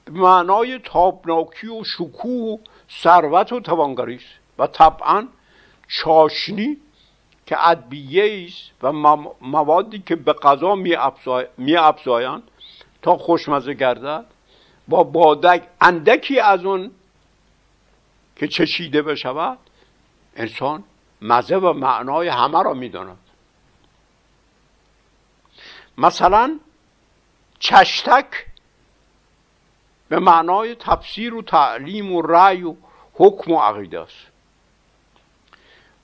به 0.04 0.12
معنای 0.12 0.78
تابناکی 0.78 1.66
و 1.66 1.84
شکوه 1.84 2.54
و 2.54 2.58
ثروت 3.02 3.52
و 3.52 3.60
توانگری 3.60 4.14
است 4.14 4.58
و 4.58 4.66
طبعا 4.66 5.28
چاشنی 5.88 6.76
که 7.52 7.68
ادبیه 7.68 8.48
و 8.82 8.92
موادی 9.40 9.98
که 9.98 10.16
به 10.16 10.32
غذا 10.32 10.74
می 11.56 11.76
افزایند 11.76 12.42
تا 13.02 13.16
خوشمزه 13.16 13.74
گردد 13.74 14.24
با 14.88 15.04
بادک 15.04 15.62
اندکی 15.80 16.40
از 16.40 16.64
اون 16.64 16.90
که 18.36 18.48
چشیده 18.48 19.02
بشود 19.02 19.58
انسان 20.36 20.84
مزه 21.22 21.56
و 21.56 21.72
معنای 21.72 22.28
همه 22.28 22.62
را 22.62 22.74
می‌داند 22.74 23.18
مثلا 25.98 26.58
چشتک 27.58 28.46
به 30.08 30.18
معنای 30.18 30.74
تفسیر 30.74 31.34
و 31.34 31.42
تعلیم 31.42 32.12
و 32.12 32.22
رأی 32.22 32.62
و 32.62 32.74
حکم 33.14 33.52
و 33.52 33.60
عقیده 33.60 34.00
است. 34.00 34.31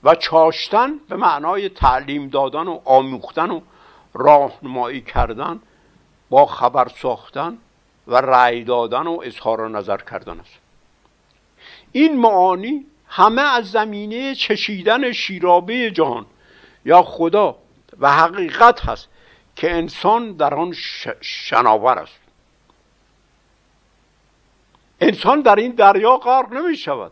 و 0.03 0.15
چاشتن 0.15 0.97
به 1.09 1.15
معنای 1.15 1.69
تعلیم 1.69 2.29
دادن 2.29 2.67
و 2.67 2.79
آموختن 2.85 3.51
و 3.51 3.61
راهنمایی 4.13 5.01
کردن 5.01 5.59
با 6.29 6.45
خبر 6.45 6.87
ساختن 6.87 7.57
و 8.07 8.15
رأی 8.15 8.63
دادن 8.63 9.07
و 9.07 9.21
اظهار 9.23 9.69
نظر 9.69 9.97
کردن 9.97 10.39
است. 10.39 10.59
این 11.91 12.17
معانی 12.17 12.85
همه 13.07 13.41
از 13.41 13.71
زمینه 13.71 14.35
چشیدن 14.35 15.11
شیرابه 15.11 15.91
جهان 15.91 16.25
یا 16.85 17.03
خدا 17.03 17.55
و 17.99 18.11
حقیقت 18.11 18.85
هست 18.85 19.07
که 19.55 19.75
انسان 19.75 20.31
در 20.31 20.53
آن 20.53 20.75
شناور 21.21 21.99
است. 21.99 22.19
انسان 25.01 25.41
در 25.41 25.55
این 25.55 25.71
دریا 25.71 26.17
غرق 26.17 26.53
نمی 26.53 26.77
شود 26.77 27.11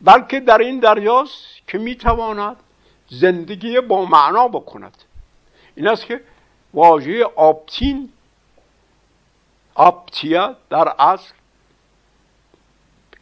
بلکه 0.00 0.40
در 0.40 0.58
این 0.58 0.80
دریاست 0.80 1.46
که 1.66 1.78
می‌تواند 1.78 2.56
زندگی 3.08 3.80
با 3.80 4.04
معنا 4.04 4.48
بکند. 4.48 4.96
این 5.74 5.88
است 5.88 6.06
که 6.06 6.20
واژه 6.74 7.24
آبتین 7.24 8.12
آپتیا 9.74 10.56
در 10.70 10.94
اصل 10.98 11.34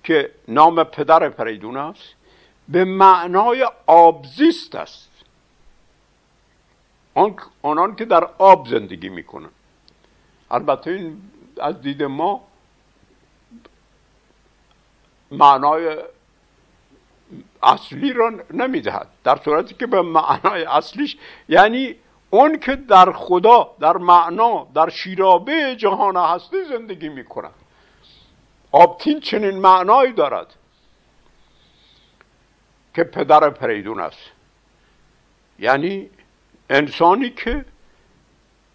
که 0.05 0.31
نام 0.49 0.85
پدر 0.85 1.31
فریدون 1.31 1.77
است 1.77 2.14
به 2.68 2.85
معنای 2.85 3.68
آبزیست 3.87 4.75
است. 4.75 5.11
آنان 7.62 7.97
که 7.97 8.05
در 8.05 8.29
آب 8.39 8.68
زندگی 8.68 9.09
می‌کنن 9.09 9.49
البته 10.51 10.91
این 10.91 11.31
از 11.61 11.81
دید 11.81 12.03
ما 12.03 12.45
معنای 15.31 15.97
اصلی 17.62 18.12
را 18.12 18.33
نمی‌دهد. 18.51 19.09
در 19.25 19.37
صورتی 19.37 19.75
که 19.75 19.87
به 19.87 20.03
معنای 20.03 20.64
اصلیش 20.64 21.16
یعنی 21.49 21.95
اون 22.31 22.59
که 22.59 22.77
در 22.77 23.12
خدا 23.12 23.70
در 23.81 23.97
معنا 23.97 24.66
در 24.75 24.89
شیرابه 24.89 25.77
جهان 25.77 26.16
هستی 26.16 26.64
زندگی 26.64 27.09
می‌کند. 27.09 27.55
آبتین 28.72 29.20
چنین 29.20 29.59
معنایی 29.59 30.12
دارد 30.12 30.55
که 32.95 33.05
پدر 33.05 33.51
پریدون 33.51 34.01
است. 34.01 34.20
یعنی 35.59 36.11
انسانی 36.70 37.31
که 37.31 37.64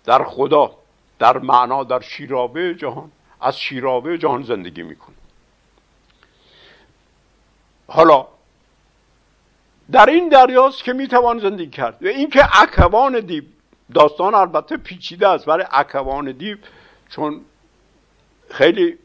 در 0.05 0.23
خدا 0.23 0.71
در 1.19 1.37
معنا 1.37 1.83
در 1.83 1.99
شیرابه 1.99 2.75
جهان 2.75 3.11
از 3.41 3.59
شیرابه 3.59 4.17
جهان 4.17 4.43
زندگی 4.43 4.83
می‌کنه 4.83 5.15
حالا 7.87 8.27
در 9.91 10.09
این 10.09 10.29
دریاست 10.29 10.83
که 10.83 10.93
می‌توان 10.93 11.39
زندگی 11.39 11.69
کرد. 11.69 12.03
و 12.03 12.07
اینکه 12.07 12.61
اکوان 12.61 13.19
دیو 13.19 13.43
داستان 13.93 14.35
البته 14.35 14.77
پیچیده 14.77 15.27
است 15.27 15.45
برای 15.45 15.65
اکوان 15.71 16.31
دیو 16.31 16.57
چون 17.09 17.41
خیلی 18.49 18.97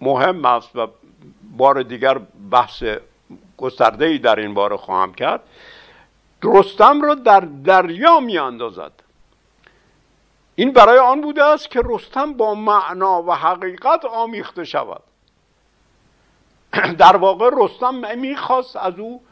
مهم 0.00 0.44
است 0.44 0.76
و 0.76 0.86
بار 1.56 1.82
دیگر 1.82 2.18
بحث 2.50 2.84
گسترده 3.56 4.04
ای 4.04 4.18
در 4.18 4.38
این 4.38 4.54
باره 4.54 4.76
خواهم 4.76 5.14
کرد. 5.14 5.40
رستم 6.42 7.00
را 7.02 7.14
در 7.14 7.40
دریا 7.40 8.20
می 8.20 8.38
اندازد 8.38 8.92
این 10.54 10.72
برای 10.72 10.98
آن 10.98 11.20
بوده 11.20 11.44
است 11.44 11.70
که 11.70 11.82
رستم 11.84 12.32
با 12.32 12.54
معنا 12.54 13.22
و 13.22 13.32
حقیقت 13.32 14.04
آمیخته 14.04 14.64
شود. 14.64 15.02
در 16.98 17.16
واقع 17.16 17.50
رستم 17.52 18.18
می‌خواست 18.18 18.76
از 18.76 18.98
او 18.98 19.22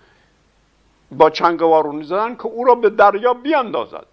با 1.12 1.30
چنگوارونی 1.30 2.04
زدن 2.04 2.34
که 2.34 2.46
او 2.46 2.64
را 2.64 2.74
به 2.74 2.90
دریا 2.90 3.34
بیاندازد. 3.34 4.06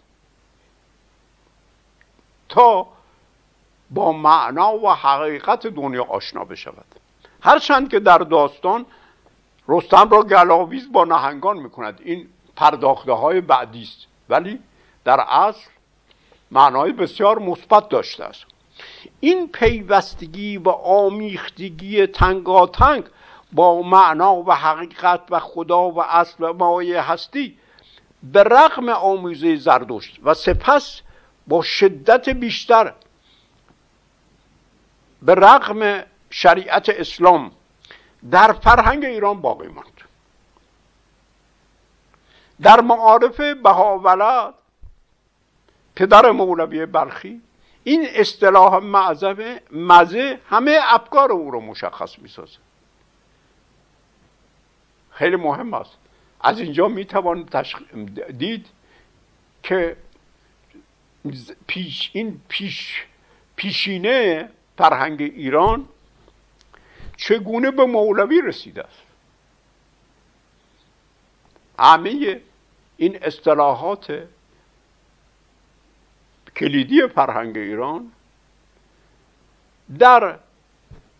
تا 2.49 2.87
با 3.89 4.11
معنا 4.11 4.77
و 4.77 4.93
حقیقت 4.93 5.67
دنیا 5.67 6.03
آشنا 6.03 6.45
بشود. 6.45 6.85
هرچند 7.41 7.89
که 7.89 7.99
در 7.99 8.17
داستان 8.17 8.85
رستم 9.67 10.09
را 10.09 10.23
گلاویز 10.23 10.91
با 10.91 11.05
نهنگان 11.05 11.57
می‌کند. 11.57 11.99
این 12.03 12.27
پرداخته 12.55 13.11
های 13.11 13.41
بعدی 13.41 13.81
است. 13.81 14.07
ولی 14.29 14.59
در 15.03 15.19
اصل 15.19 15.69
معنای 16.51 16.91
بسیار 16.91 17.39
مثبت 17.39 17.89
داشته 17.89 18.23
است. 18.23 18.45
این 19.19 19.47
پیوستگی 19.47 20.57
و 20.57 20.69
آمیختگی 20.69 22.07
تنگاتنگ 22.07 23.03
با 23.51 23.81
معنا 23.81 24.35
و 24.35 24.51
حقیقت 24.51 25.21
و 25.29 25.39
خدا 25.39 25.89
و 25.89 26.03
اصل 26.03 26.51
مایه 26.51 27.01
هستی 27.01 27.57
به 28.23 28.43
رغم 28.43 28.89
آموزه 28.89 29.55
زردشت. 29.55 30.19
و 30.23 30.33
سپس 30.33 31.01
با 31.47 31.61
شدت 31.61 32.29
بیشتر 32.29 32.93
به 35.21 35.35
رغم 35.35 36.03
شریعت 36.29 36.89
اسلام 36.89 37.51
در 38.31 38.53
فرهنگ 38.53 39.05
ایران 39.05 39.41
باقی 39.41 39.67
ماند. 39.67 40.01
در 42.61 42.81
معارف 42.81 43.39
بهاولد 43.41 44.53
پدر 45.95 46.31
مولوی 46.31 46.85
بلخی 46.85 47.41
این 47.83 48.07
اصطلاح 48.13 48.79
مزه 49.71 50.39
همه 50.49 50.79
افکار 50.83 51.31
او 51.31 51.51
رو 51.51 51.59
مشخص 51.59 52.19
می‌سازه. 52.19 52.57
خیلی 55.19 55.35
مهم 55.35 55.73
است. 55.73 55.97
از 56.41 56.59
اینجا 56.59 56.87
می‌توان 56.87 57.45
تشخ... 57.45 57.81
دید 58.37 58.65
که 59.63 59.97
پیش 61.67 62.11
این 62.13 62.41
پیش 62.47 63.03
پیشینه 63.55 64.49
فرهنگ 64.77 65.21
ایران 65.21 65.87
چگونه 67.17 67.71
به 67.71 67.85
مولوی 67.85 68.41
رسیده 68.41 68.83
است. 68.83 69.03
همه 71.79 72.41
این 72.97 73.23
اصطلاحات 73.23 74.27
کلیدی 76.55 77.07
فرهنگ 77.07 77.57
ایران 77.57 78.11
در 79.99 80.39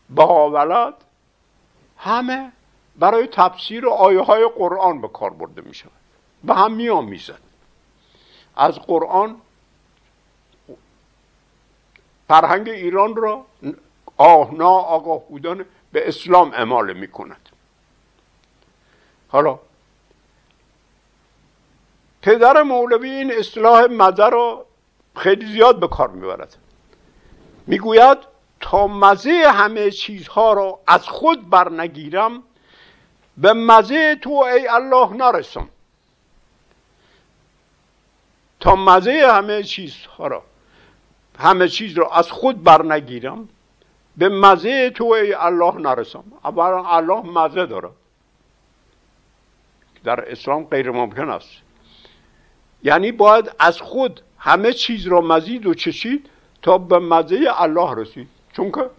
بهاولد 0.10 0.94
همه 1.98 2.52
برای 3.00 3.28
تفسیر 3.28 3.88
آیه 3.88 4.22
های 4.22 4.50
قرآن 4.58 5.02
به 5.02 5.08
کار 5.08 5.30
برده 5.30 5.62
می 5.62 5.74
شود 5.74 5.92
به 6.44 6.54
هم 6.54 6.74
می 6.74 6.90
آمیزد 6.90 7.40
از 8.56 8.80
قرآن 8.80 9.42
فرهنگ 12.28 12.70
ایران 12.70 13.16
را 13.16 13.46
آهنا 14.18 14.70
آگاه 14.70 15.20
بودن 15.20 15.66
به 15.92 16.08
اسلام 16.08 16.52
اعمال 16.54 16.94
می 16.94 17.08
کند 17.08 17.50
حالا 19.28 19.60
پدر 22.22 22.62
مولوی 22.64 23.10
این 23.10 23.32
اصلاح 23.32 23.86
مزه 23.86 24.30
را 24.30 24.66
خیلی 25.16 25.46
زیاد 25.46 25.80
به 25.80 25.88
کار 25.88 26.08
می‌برد. 26.08 26.58
می‌گوید 27.68 28.18
تا 28.60 28.88
مزه 28.88 29.52
همه 29.56 29.92
چیزها 29.92 30.54
را 30.54 30.80
از 30.88 31.08
خود 31.08 31.50
برنگیرم 31.50 32.44
به 33.42 33.54
مزه 33.54 34.16
تو 34.16 34.32
ای 34.32 34.68
الله 34.68 35.14
نرسم. 35.14 35.70
تا 38.60 38.76
مزه 38.76 39.32
همه 39.34 39.64
چیزها 39.64 40.28
را 40.28 40.44
همه 41.40 41.68
چیز 41.68 41.98
را 41.98 42.10
از 42.10 42.32
خود 42.32 42.64
برنگیرم 42.64 43.50
به 44.18 44.30
مزه 44.30 44.90
تو 44.90 45.06
ای 45.06 45.34
الله 45.34 45.76
نرسم. 45.76 46.24
اولا 46.44 46.86
الله 46.86 47.22
مزه 47.22 47.66
داره. 47.66 47.90
در 50.04 50.32
اسلام 50.32 50.64
غیر 50.64 50.92
ممکن 50.92 51.30
است. 51.30 51.50
یعنی 52.84 53.12
باید 53.12 53.52
از 53.60 53.82
خود 53.82 54.22
همه 54.40 54.74
چیز 54.74 55.08
را 55.08 55.22
مزید 55.22 55.66
و 55.66 55.74
چشید 55.74 56.30
تا 56.62 56.78
به 56.78 57.00
مزه 57.00 57.40
الله 57.56 57.96
رسید. 57.96 58.28
چون 58.54 58.72
که 58.72 58.90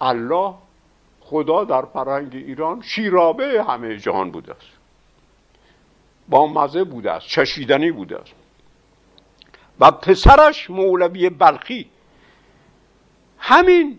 الله 0.00 0.54
خدا 1.32 1.64
در 1.64 1.82
فرهنگ 1.82 2.34
ایران 2.34 2.82
شیرابه 2.82 3.64
همه 3.64 3.98
جهان 3.98 4.30
بوده 4.30 4.52
است. 4.52 4.68
با 6.28 6.46
مزه 6.46 6.84
بوده 6.84 7.10
است 7.10 7.26
چشیدنی 7.26 7.90
بوده 7.90 8.18
است. 8.18 8.32
و 9.80 9.90
پسرش 9.90 10.70
مولوی 10.70 11.30
بلخی 11.30 11.90
همین 13.38 13.98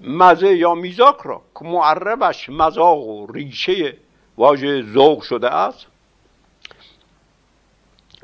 مزه 0.00 0.56
یا 0.56 0.74
میزاک 0.74 1.16
را 1.24 1.42
که 1.58 1.64
معربش 1.64 2.48
مزاق 2.48 2.98
و 2.98 3.26
ریشه 3.32 3.96
واژه 4.36 4.82
ذوق 4.82 5.22
شده 5.22 5.50
است 5.54 5.86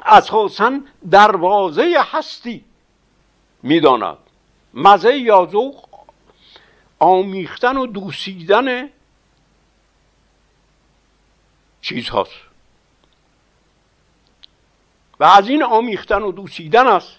اساسا 0.02 0.80
دروازه 1.11 1.94
هستی 2.12 2.64
می‌داند. 3.62 4.18
مزه 4.74 5.18
یا 5.18 5.48
ذوق 5.52 5.93
آمیختن 6.99 7.76
و 7.76 7.86
دوسیدن 7.86 8.88
چیزهاست. 11.80 12.40
و 15.20 15.24
از 15.24 15.49
این 15.49 15.62
آمیختن 15.62 16.22
و 16.22 16.32
دوسیدن 16.32 16.86
است 16.86 17.16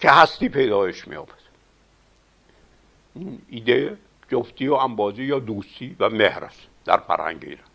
که 0.00 0.10
هستی 0.10 0.48
پیدایش 0.48 1.08
میابد 1.08 1.46
این 3.14 3.42
ایده 3.48 3.98
جفتی 4.30 4.68
و 4.68 4.74
انبازی 4.74 5.24
یا 5.24 5.38
دوستی 5.38 5.96
و 5.98 6.08
مهر 6.08 6.44
است 6.44 6.60
در 6.84 6.96
فرهنگ 6.96 7.44
ایران. 7.44 7.66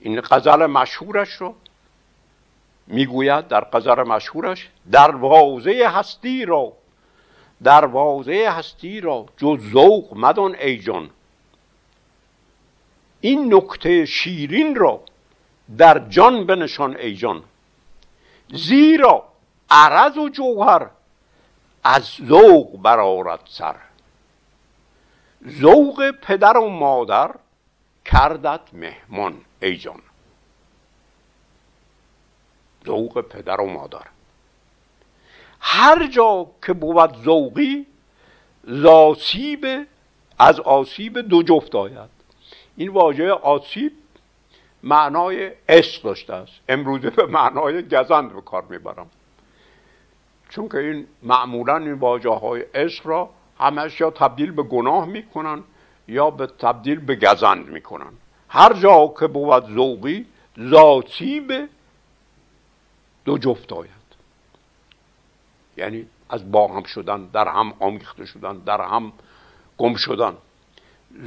این 0.00 0.20
غزل 0.20 0.66
مشهورش 0.66 1.32
رو 1.32 1.54
می‌گوید 2.86 3.48
در 3.48 3.64
غزل 3.64 4.02
مشهورش 4.02 4.68
دروازه 4.92 5.90
هستی 5.94 6.44
را 6.44 6.72
دروازه 7.64 8.48
هستی 8.50 9.00
را 9.00 9.26
جز 9.36 9.70
ذوق 9.72 10.16
مدان 10.16 10.54
ای 10.54 10.78
جان. 10.78 11.10
این 13.20 13.54
نکته 13.54 14.04
شیرین 14.04 14.74
را 14.74 15.00
در 15.78 15.98
جان 15.98 16.46
بنشان 16.46 16.96
ای 16.96 17.14
جان. 17.14 17.44
زیرا 18.52 19.24
عرض 19.70 20.18
و 20.18 20.28
جوهر 20.28 20.90
از 21.84 22.02
ذوق 22.02 22.82
برارد 22.82 23.40
سر. 23.44 23.76
ذوق 25.48 26.10
پدر 26.10 26.56
و 26.56 26.68
مادر 26.68 27.34
کردت 28.04 28.60
مهمان 28.72 29.40
ای 29.62 29.76
جان. 29.76 30.00
ذوق 32.86 33.20
پدر 33.20 33.60
و 33.60 33.66
مادر. 33.66 34.17
هر 35.60 36.06
جا 36.06 36.46
که 36.66 36.72
بود 36.72 37.16
ذوقی 37.24 37.86
زاسیب 38.64 39.66
از 40.38 40.60
آسیب 40.60 41.18
دو 41.18 41.42
جفت 41.42 41.74
آید. 41.74 42.10
این 42.76 42.88
واژه 42.88 43.30
آسیب 43.30 43.92
معنای 44.82 45.52
عشق 45.68 46.02
داشته 46.02 46.34
است. 46.34 46.52
امروزه 46.68 47.10
به 47.10 47.26
معنای 47.26 47.88
گزند 47.88 48.32
به 48.34 48.40
کار 48.40 48.64
می‌برم. 48.70 49.06
چون 50.48 50.68
که 50.68 50.78
این 50.78 51.06
معمولا 51.22 51.76
این 51.76 51.92
واجه 51.92 52.30
های 52.30 52.60
عشق 52.74 53.06
را 53.06 53.30
همش 53.58 54.00
یا 54.00 54.10
تبدیل 54.10 54.50
به 54.50 54.62
گناه 54.62 55.06
می‌کنن 55.06 55.64
یا 56.08 56.30
به 56.30 56.46
تبدیل 56.46 57.00
به 57.00 57.16
گزند 57.16 57.68
می‌کنن. 57.68 58.12
هر 58.48 58.72
جا 58.72 59.14
که 59.20 59.26
بود 59.26 59.74
ذوقی 59.74 60.26
ذاتی 60.60 61.40
به 61.40 61.68
دو 63.24 63.38
جفت 63.38 63.72
آید. 63.72 63.97
یعنی 65.78 66.06
از 66.30 66.50
با 66.52 66.68
هم 66.68 66.82
شدن 66.82 67.26
در 67.26 67.48
هم 67.48 67.74
آمیخته 67.80 68.26
شدن 68.26 68.58
در 68.58 68.80
هم 68.80 69.12
گم 69.78 69.94
شدن. 69.96 70.36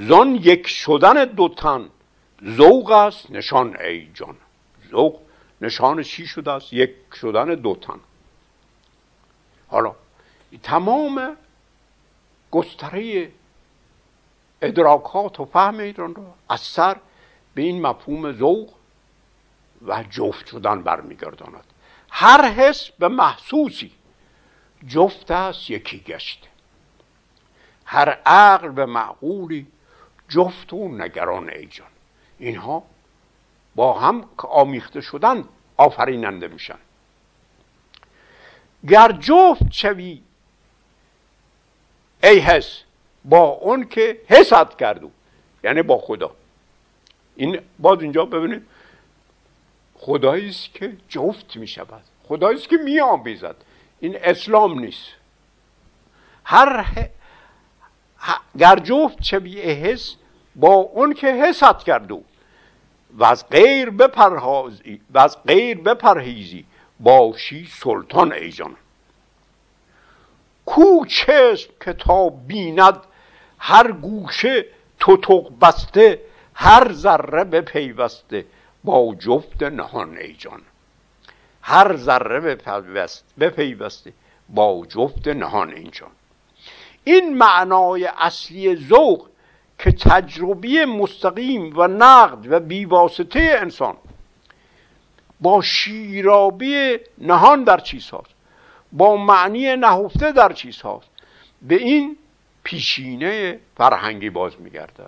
زان 0.08 0.36
یک 0.36 0.68
شدن 0.68 1.26
دو 1.26 1.50
تن 1.50 1.90
ذوق 2.46 2.92
است 2.92 3.32
نشان 3.32 3.78
ای 3.78 4.08
جان. 4.14 4.36
ذوق 4.92 5.20
نشان 5.62 6.04
چی 6.04 6.28
شده 6.28 6.52
است؟ 6.52 6.74
یک 6.74 6.92
شدن 7.14 7.56
دو 7.56 7.76
تن. 7.76 8.00
حالا 9.68 9.96
تمام 10.64 11.38
گستره 12.52 13.32
ادراکات 14.62 15.40
و 15.40 15.46
فهم 15.46 15.80
ایران 15.80 16.16
رو 16.16 16.24
از 16.50 16.60
سر 16.60 16.98
به 17.54 17.62
این 17.62 17.82
مفهوم 17.82 18.32
ذوق 18.32 18.70
و 19.86 20.04
جفت 20.10 20.48
شدن 20.48 20.82
برمیگرداند. 20.82 21.64
هر 22.10 22.46
حس 22.46 22.92
به 22.92 23.08
محسوسی. 23.08 23.92
جفت 24.88 25.32
است 25.32 25.70
یکی 25.70 26.00
گشته 26.00 26.48
هر 27.86 28.10
عقل 28.26 28.70
به 28.70 28.86
معقولی 28.86 29.68
جفت 30.30 30.74
و 30.74 30.88
نگران 30.88 31.50
ای 31.50 31.66
جان. 31.66 31.88
اینها 32.40 32.84
با 33.76 34.00
هم 34.00 34.30
آمیخته 34.38 35.02
شدن 35.02 35.44
آفریننده 35.78 36.48
میشن. 36.48 36.78
گر 38.88 39.12
جفت 39.12 39.72
شوی 39.72 40.22
ای 42.24 42.40
حس 42.40 42.84
با 43.26 43.40
اون 43.40 43.88
که 43.88 44.22
حسد 44.28 44.76
کردو 44.76 45.12
یعنی 45.64 45.82
با 45.82 45.98
خدا. 45.98 46.32
این 47.36 47.60
باز 47.80 48.02
اینجا 48.02 48.26
ببینید 48.26 48.68
خدایی 49.96 50.50
است 50.50 50.74
که 50.74 50.98
جفت 51.10 51.56
می 51.56 51.68
شود 51.68 52.04
خدایی 52.24 52.58
است 52.58 52.70
که 52.70 52.78
می 52.78 53.00
آمیزد 53.00 53.56
این 54.02 54.18
اسلام 54.24 54.80
نیست. 54.80 55.08
هر 56.44 56.86
گر 58.58 58.76
جفت 58.76 59.24
شوی 59.24 59.62
حس 59.62 60.16
با 60.56 60.74
اون 60.74 61.14
که 61.14 61.28
حسد 61.28 61.84
کردو. 61.84 62.24
و 63.14 63.24
از 63.24 63.50
غیر 63.50 63.90
بپرهازی 63.90 65.02
و 65.12 65.20
از 65.20 65.44
غیر 65.44 65.78
بپرهیزی. 65.78 66.66
باشی 67.00 67.68
سلطان 67.72 68.34
ای 68.34 68.52
جان. 68.52 68.76
کو 70.66 71.06
چشم 71.06 71.74
که 71.86 71.94
تا 71.94 72.30
بیند 72.30 73.00
هر 73.60 73.92
گوشه 73.92 74.66
توتق 75.00 75.52
بسته 75.62 76.22
هر 76.54 76.92
ذره 76.92 77.44
بپیوسته. 77.44 78.46
با 78.84 79.16
جفت 79.20 79.64
نهان 79.64 80.18
ای 80.18 80.34
جان. 80.34 80.62
هر 81.62 81.96
ذره 81.96 82.58
بپیوسته. 83.40 84.14
با 84.50 84.86
جفت 84.90 85.28
نهان 85.28 85.74
اینجان 85.74 86.12
این 87.04 87.38
معنای 87.38 88.10
اصلی 88.18 88.76
ذوق 88.76 89.28
که 89.80 89.92
تجربی 89.92 90.86
مستقیم 90.86 91.80
و 91.80 91.88
نقد 91.88 92.52
و 92.52 92.60
بیواسطه 92.60 93.58
انسان 93.62 93.98
با 95.40 95.62
شیرابی 95.62 96.98
نهان 97.18 97.64
در 97.64 97.80
چیز 97.80 98.10
هاست 98.10 98.34
با 98.92 99.18
معنی 99.18 99.76
نهفته 99.76 100.32
در 100.32 100.54
چیز 100.54 100.82
هاست 100.82 101.10
به 101.62 101.76
این 101.76 102.18
پیشینه 102.64 103.60
فرهنگی 103.78 104.30
باز 104.30 104.62
میگرده 104.62 105.04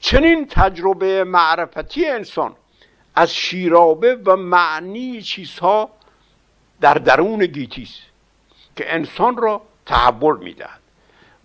چنین 0.00 0.46
تجربه 0.46 1.24
معرفتی 1.24 2.06
انسان 2.06 2.56
از 3.14 3.34
شیرابه 3.34 4.14
و 4.14 4.36
معنی 4.36 5.22
چیزها 5.22 5.90
در 6.80 6.94
درون 6.94 7.46
گیتیست 7.46 8.00
که 8.76 8.94
انسان 8.94 9.36
را 9.36 9.62
تحول 9.86 10.38
می‌دهد 10.38 10.80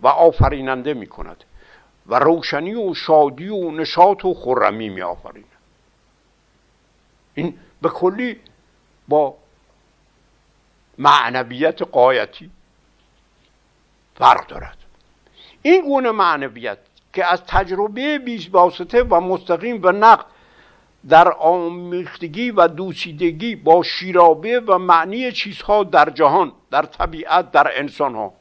و 0.00 0.08
آفریننده 0.08 0.94
می‌کند 0.94 1.44
و 2.06 2.18
روشنی 2.18 2.74
و 2.74 2.94
شادی 2.94 3.48
و 3.48 3.70
نشاط 3.70 4.24
و 4.24 4.34
خرمی 4.34 4.88
می 4.88 5.02
آفریند 5.02 5.46
این 7.34 7.58
به 7.82 7.88
کلی 7.88 8.40
با 9.08 9.34
معنویت 10.98 11.82
قایتی 11.82 12.50
فرق 14.14 14.46
دارد. 14.46 14.76
این 15.62 15.82
گونه 15.82 16.10
معنویت 16.10 16.78
که 17.12 17.24
از 17.24 17.42
تجربه 17.46 18.18
بیش 18.18 18.50
واسطه 18.52 19.02
و 19.02 19.20
مستقیم 19.20 19.80
و 19.82 19.92
نقد 19.92 20.26
در 21.08 21.32
آمیختگی 21.32 22.50
و 22.50 22.68
دوسیدگی 22.68 23.56
با 23.56 23.82
شیرابه 23.82 24.60
و 24.60 24.78
معنی 24.78 25.32
چیزها 25.32 25.84
در 25.84 26.10
جهان 26.10 26.52
در 26.70 26.82
طبیعت 26.82 27.50
در 27.50 27.78
انسان 27.78 28.14
ها 28.14 28.32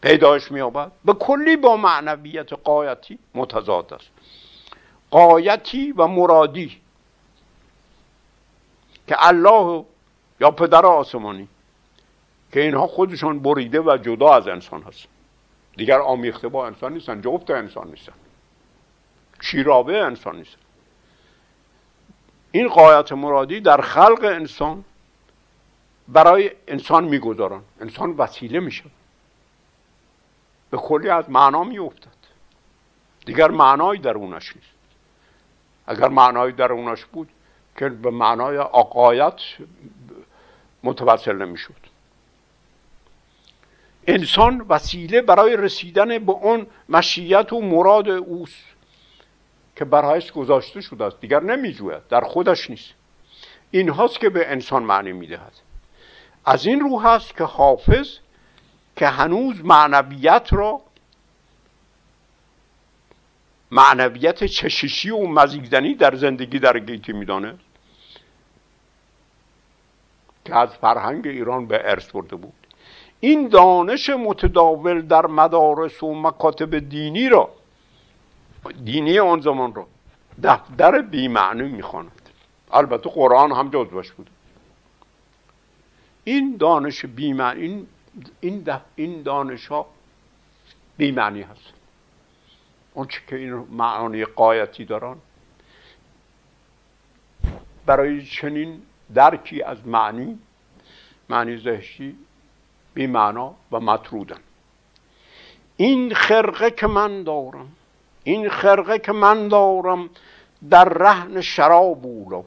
پیدایش 0.00 0.52
میابد 0.52 0.92
به 1.04 1.12
کلی 1.12 1.56
با 1.56 1.76
معنویت 1.76 2.52
قایتی 2.52 3.18
متضاد 3.34 3.94
است. 3.94 4.10
قایتی 5.10 5.92
و 5.92 6.06
مرادی 6.06 6.80
که 9.08 9.16
الله 9.18 9.84
یا 10.40 10.50
پدر 10.50 10.86
آسمانی 10.86 11.48
که 12.52 12.60
اینها 12.60 12.86
خودشان 12.86 13.38
بریده 13.38 13.80
و 13.80 13.98
جدا 14.02 14.34
از 14.34 14.48
انسان 14.48 14.82
هست 14.82 15.06
دیگر 15.76 16.00
آمیخته 16.00 16.48
با 16.48 16.66
انسان 16.66 16.92
نیستن 16.92 17.20
جفت 17.20 17.50
انسان 17.50 17.88
نیستن 17.88 18.12
شیرابه 19.46 20.02
انسان 20.02 20.36
نیستن 20.36 20.58
این 22.52 22.68
قایت 22.68 23.12
مرادی 23.12 23.60
در 23.60 23.80
خلق 23.80 24.24
انسان 24.24 24.84
برای 26.08 26.50
انسان 26.68 27.04
می‌گذارن. 27.04 27.62
انسان 27.80 28.10
وسیله 28.10 28.60
میشه. 28.60 28.84
به 30.70 30.76
کلی 30.76 31.08
از 31.08 31.30
معنا 31.30 31.64
میافتد. 31.64 32.16
دیگر 33.26 33.50
معنای 33.50 33.98
درونش 33.98 34.56
نیست. 34.56 34.68
اگر 35.86 36.08
معنای 36.08 36.52
درونش 36.52 37.04
بود 37.04 37.28
که 37.78 37.88
به 37.88 38.10
معنای 38.10 38.58
آقایت 38.58 39.40
متوسل 40.82 41.36
نمی‌شد. 41.36 41.86
انسان 44.06 44.66
وسیله 44.68 45.20
برای 45.20 45.56
رسیدن 45.56 46.18
به 46.18 46.32
اون 46.32 46.66
مشیت 46.88 47.52
و 47.52 47.60
مراد 47.60 48.08
اوست. 48.08 48.75
که 49.76 49.84
برایش 49.84 50.32
گذاشته 50.32 50.80
شده 50.80 51.04
است. 51.04 51.20
دیگر 51.20 51.42
نمیجوید. 51.42 52.08
در 52.08 52.20
خودش 52.20 52.70
نیست. 52.70 52.94
این 53.70 53.88
هاست 53.88 54.20
که 54.20 54.28
به 54.28 54.50
انسان 54.50 54.82
معنی 54.82 55.12
می‌دهد. 55.12 55.52
از 56.44 56.66
این 56.66 56.80
رو 56.80 57.00
هست 57.00 57.36
که 57.36 57.44
حافظ 57.44 58.08
که 58.96 59.06
هنوز 59.06 59.64
معنویت 59.64 60.48
را 60.50 60.80
معنویت 63.70 64.44
چششی 64.44 65.10
و 65.10 65.26
مزیدنی 65.26 65.94
در 65.94 66.14
زندگی 66.14 66.58
در 66.58 66.78
گیتی 66.78 67.12
میدانه. 67.12 67.54
که 70.44 70.56
از 70.56 70.68
فرهنگ 70.68 71.26
ایران 71.26 71.66
به 71.66 71.90
ارث 71.90 72.10
برده 72.10 72.36
بود. 72.36 72.54
این 73.20 73.48
دانش 73.48 74.10
متداول 74.10 75.02
در 75.02 75.26
مدارس 75.26 76.02
و 76.02 76.14
مکاتب 76.14 76.78
دینی 76.78 77.28
را 77.28 77.50
دینی 78.72 79.18
آن 79.18 79.40
زمان 79.40 79.74
را 79.74 79.86
دفتر 80.42 81.02
بیمعنی 81.02 81.68
می‌خواند. 81.68 82.12
البته 82.72 83.10
قرآن 83.10 83.52
هم 83.52 83.70
جزوش 83.70 84.12
بود. 84.12 84.30
این 86.24 86.56
دانش 86.56 87.06
بیمعنی 87.06 87.62
این 87.62 87.86
این, 88.40 88.68
این 88.96 89.22
دانش 89.22 89.66
ها 89.66 89.86
بیمعنی 90.96 91.42
هست. 91.42 91.72
اون 92.94 93.06
که 93.06 93.36
این 93.36 93.52
معانی 93.54 94.24
قایتی 94.24 94.84
دارن. 94.84 95.16
برای 97.86 98.26
چنین 98.26 98.82
درکی 99.14 99.62
از 99.62 99.86
معنی 99.86 100.38
معنی 101.28 101.56
زهشی 101.56 102.16
بی 102.94 103.06
معنا 103.06 103.54
و 103.72 103.80
مطرودن. 103.80 104.38
این 105.76 106.14
خرقه 106.14 106.70
که 106.70 106.86
من 106.86 107.22
دارم 107.22 107.72
این 108.26 108.48
خرقه 108.48 108.98
که 108.98 109.12
من 109.12 109.48
دارم 109.48 110.10
در 110.70 110.84
رهن 110.84 111.40
شراب 111.40 112.06
اولا 112.06 112.42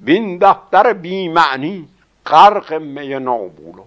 بین 0.00 0.38
دفتر 0.38 0.92
بی 0.92 1.28
معنی 1.28 1.88
غرق 2.26 2.72
می 2.72 3.08
نابولو 3.08 3.84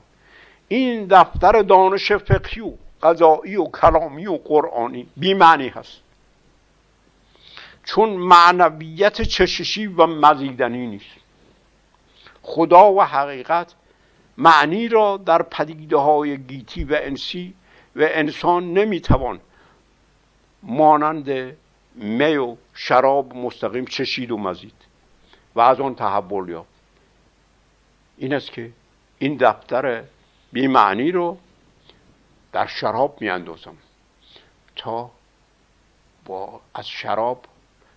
این 0.67 1.05
دفتر 1.05 1.61
دانش 1.61 2.11
فقهی 2.11 2.61
و 2.61 2.71
قضایی 3.03 3.55
و 3.55 3.65
کلامی 3.65 4.27
و 4.27 4.37
قرآنی 4.37 5.07
بی 5.17 5.33
معنی 5.33 5.67
هست. 5.67 6.01
چون 7.83 8.09
معنویت 8.09 9.21
چششی 9.21 9.87
و 9.87 10.05
مزیدنی 10.05 10.87
نیست. 10.87 11.15
خدا 12.41 12.91
و 12.91 13.01
حقیقت 13.01 13.73
معنی 14.37 14.87
را 14.87 15.17
در 15.17 15.41
پدیده 15.41 15.97
های 15.97 16.37
گیتی 16.37 16.83
و 16.83 16.97
انسی 17.01 17.53
و 17.95 18.07
انسان 18.11 18.73
نمی‌توان 18.73 19.39
مانند 20.65 21.57
می 21.95 22.35
و 22.35 22.55
شراب 22.73 23.35
مستقیم 23.35 23.85
چشید 23.85 24.31
و 24.31 24.37
مزید 24.37 24.85
و 25.55 25.59
از 25.59 25.79
آن 25.79 25.95
تحول 25.95 26.49
یافت. 26.49 26.69
این 28.17 28.33
است 28.33 28.51
که 28.51 28.71
این 29.19 29.37
دفتر 29.37 30.03
بی 30.51 30.67
معنی 30.67 31.11
رو 31.11 31.37
در 32.51 32.67
شراب 32.67 33.21
میاندازم 33.21 33.77
تا 34.75 35.11
با 36.25 36.61
از 36.73 36.87
شراب 36.87 37.45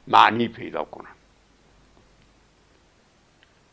معنی 0.07 0.49
پیدا 0.49 0.85
کنم. 0.85 1.18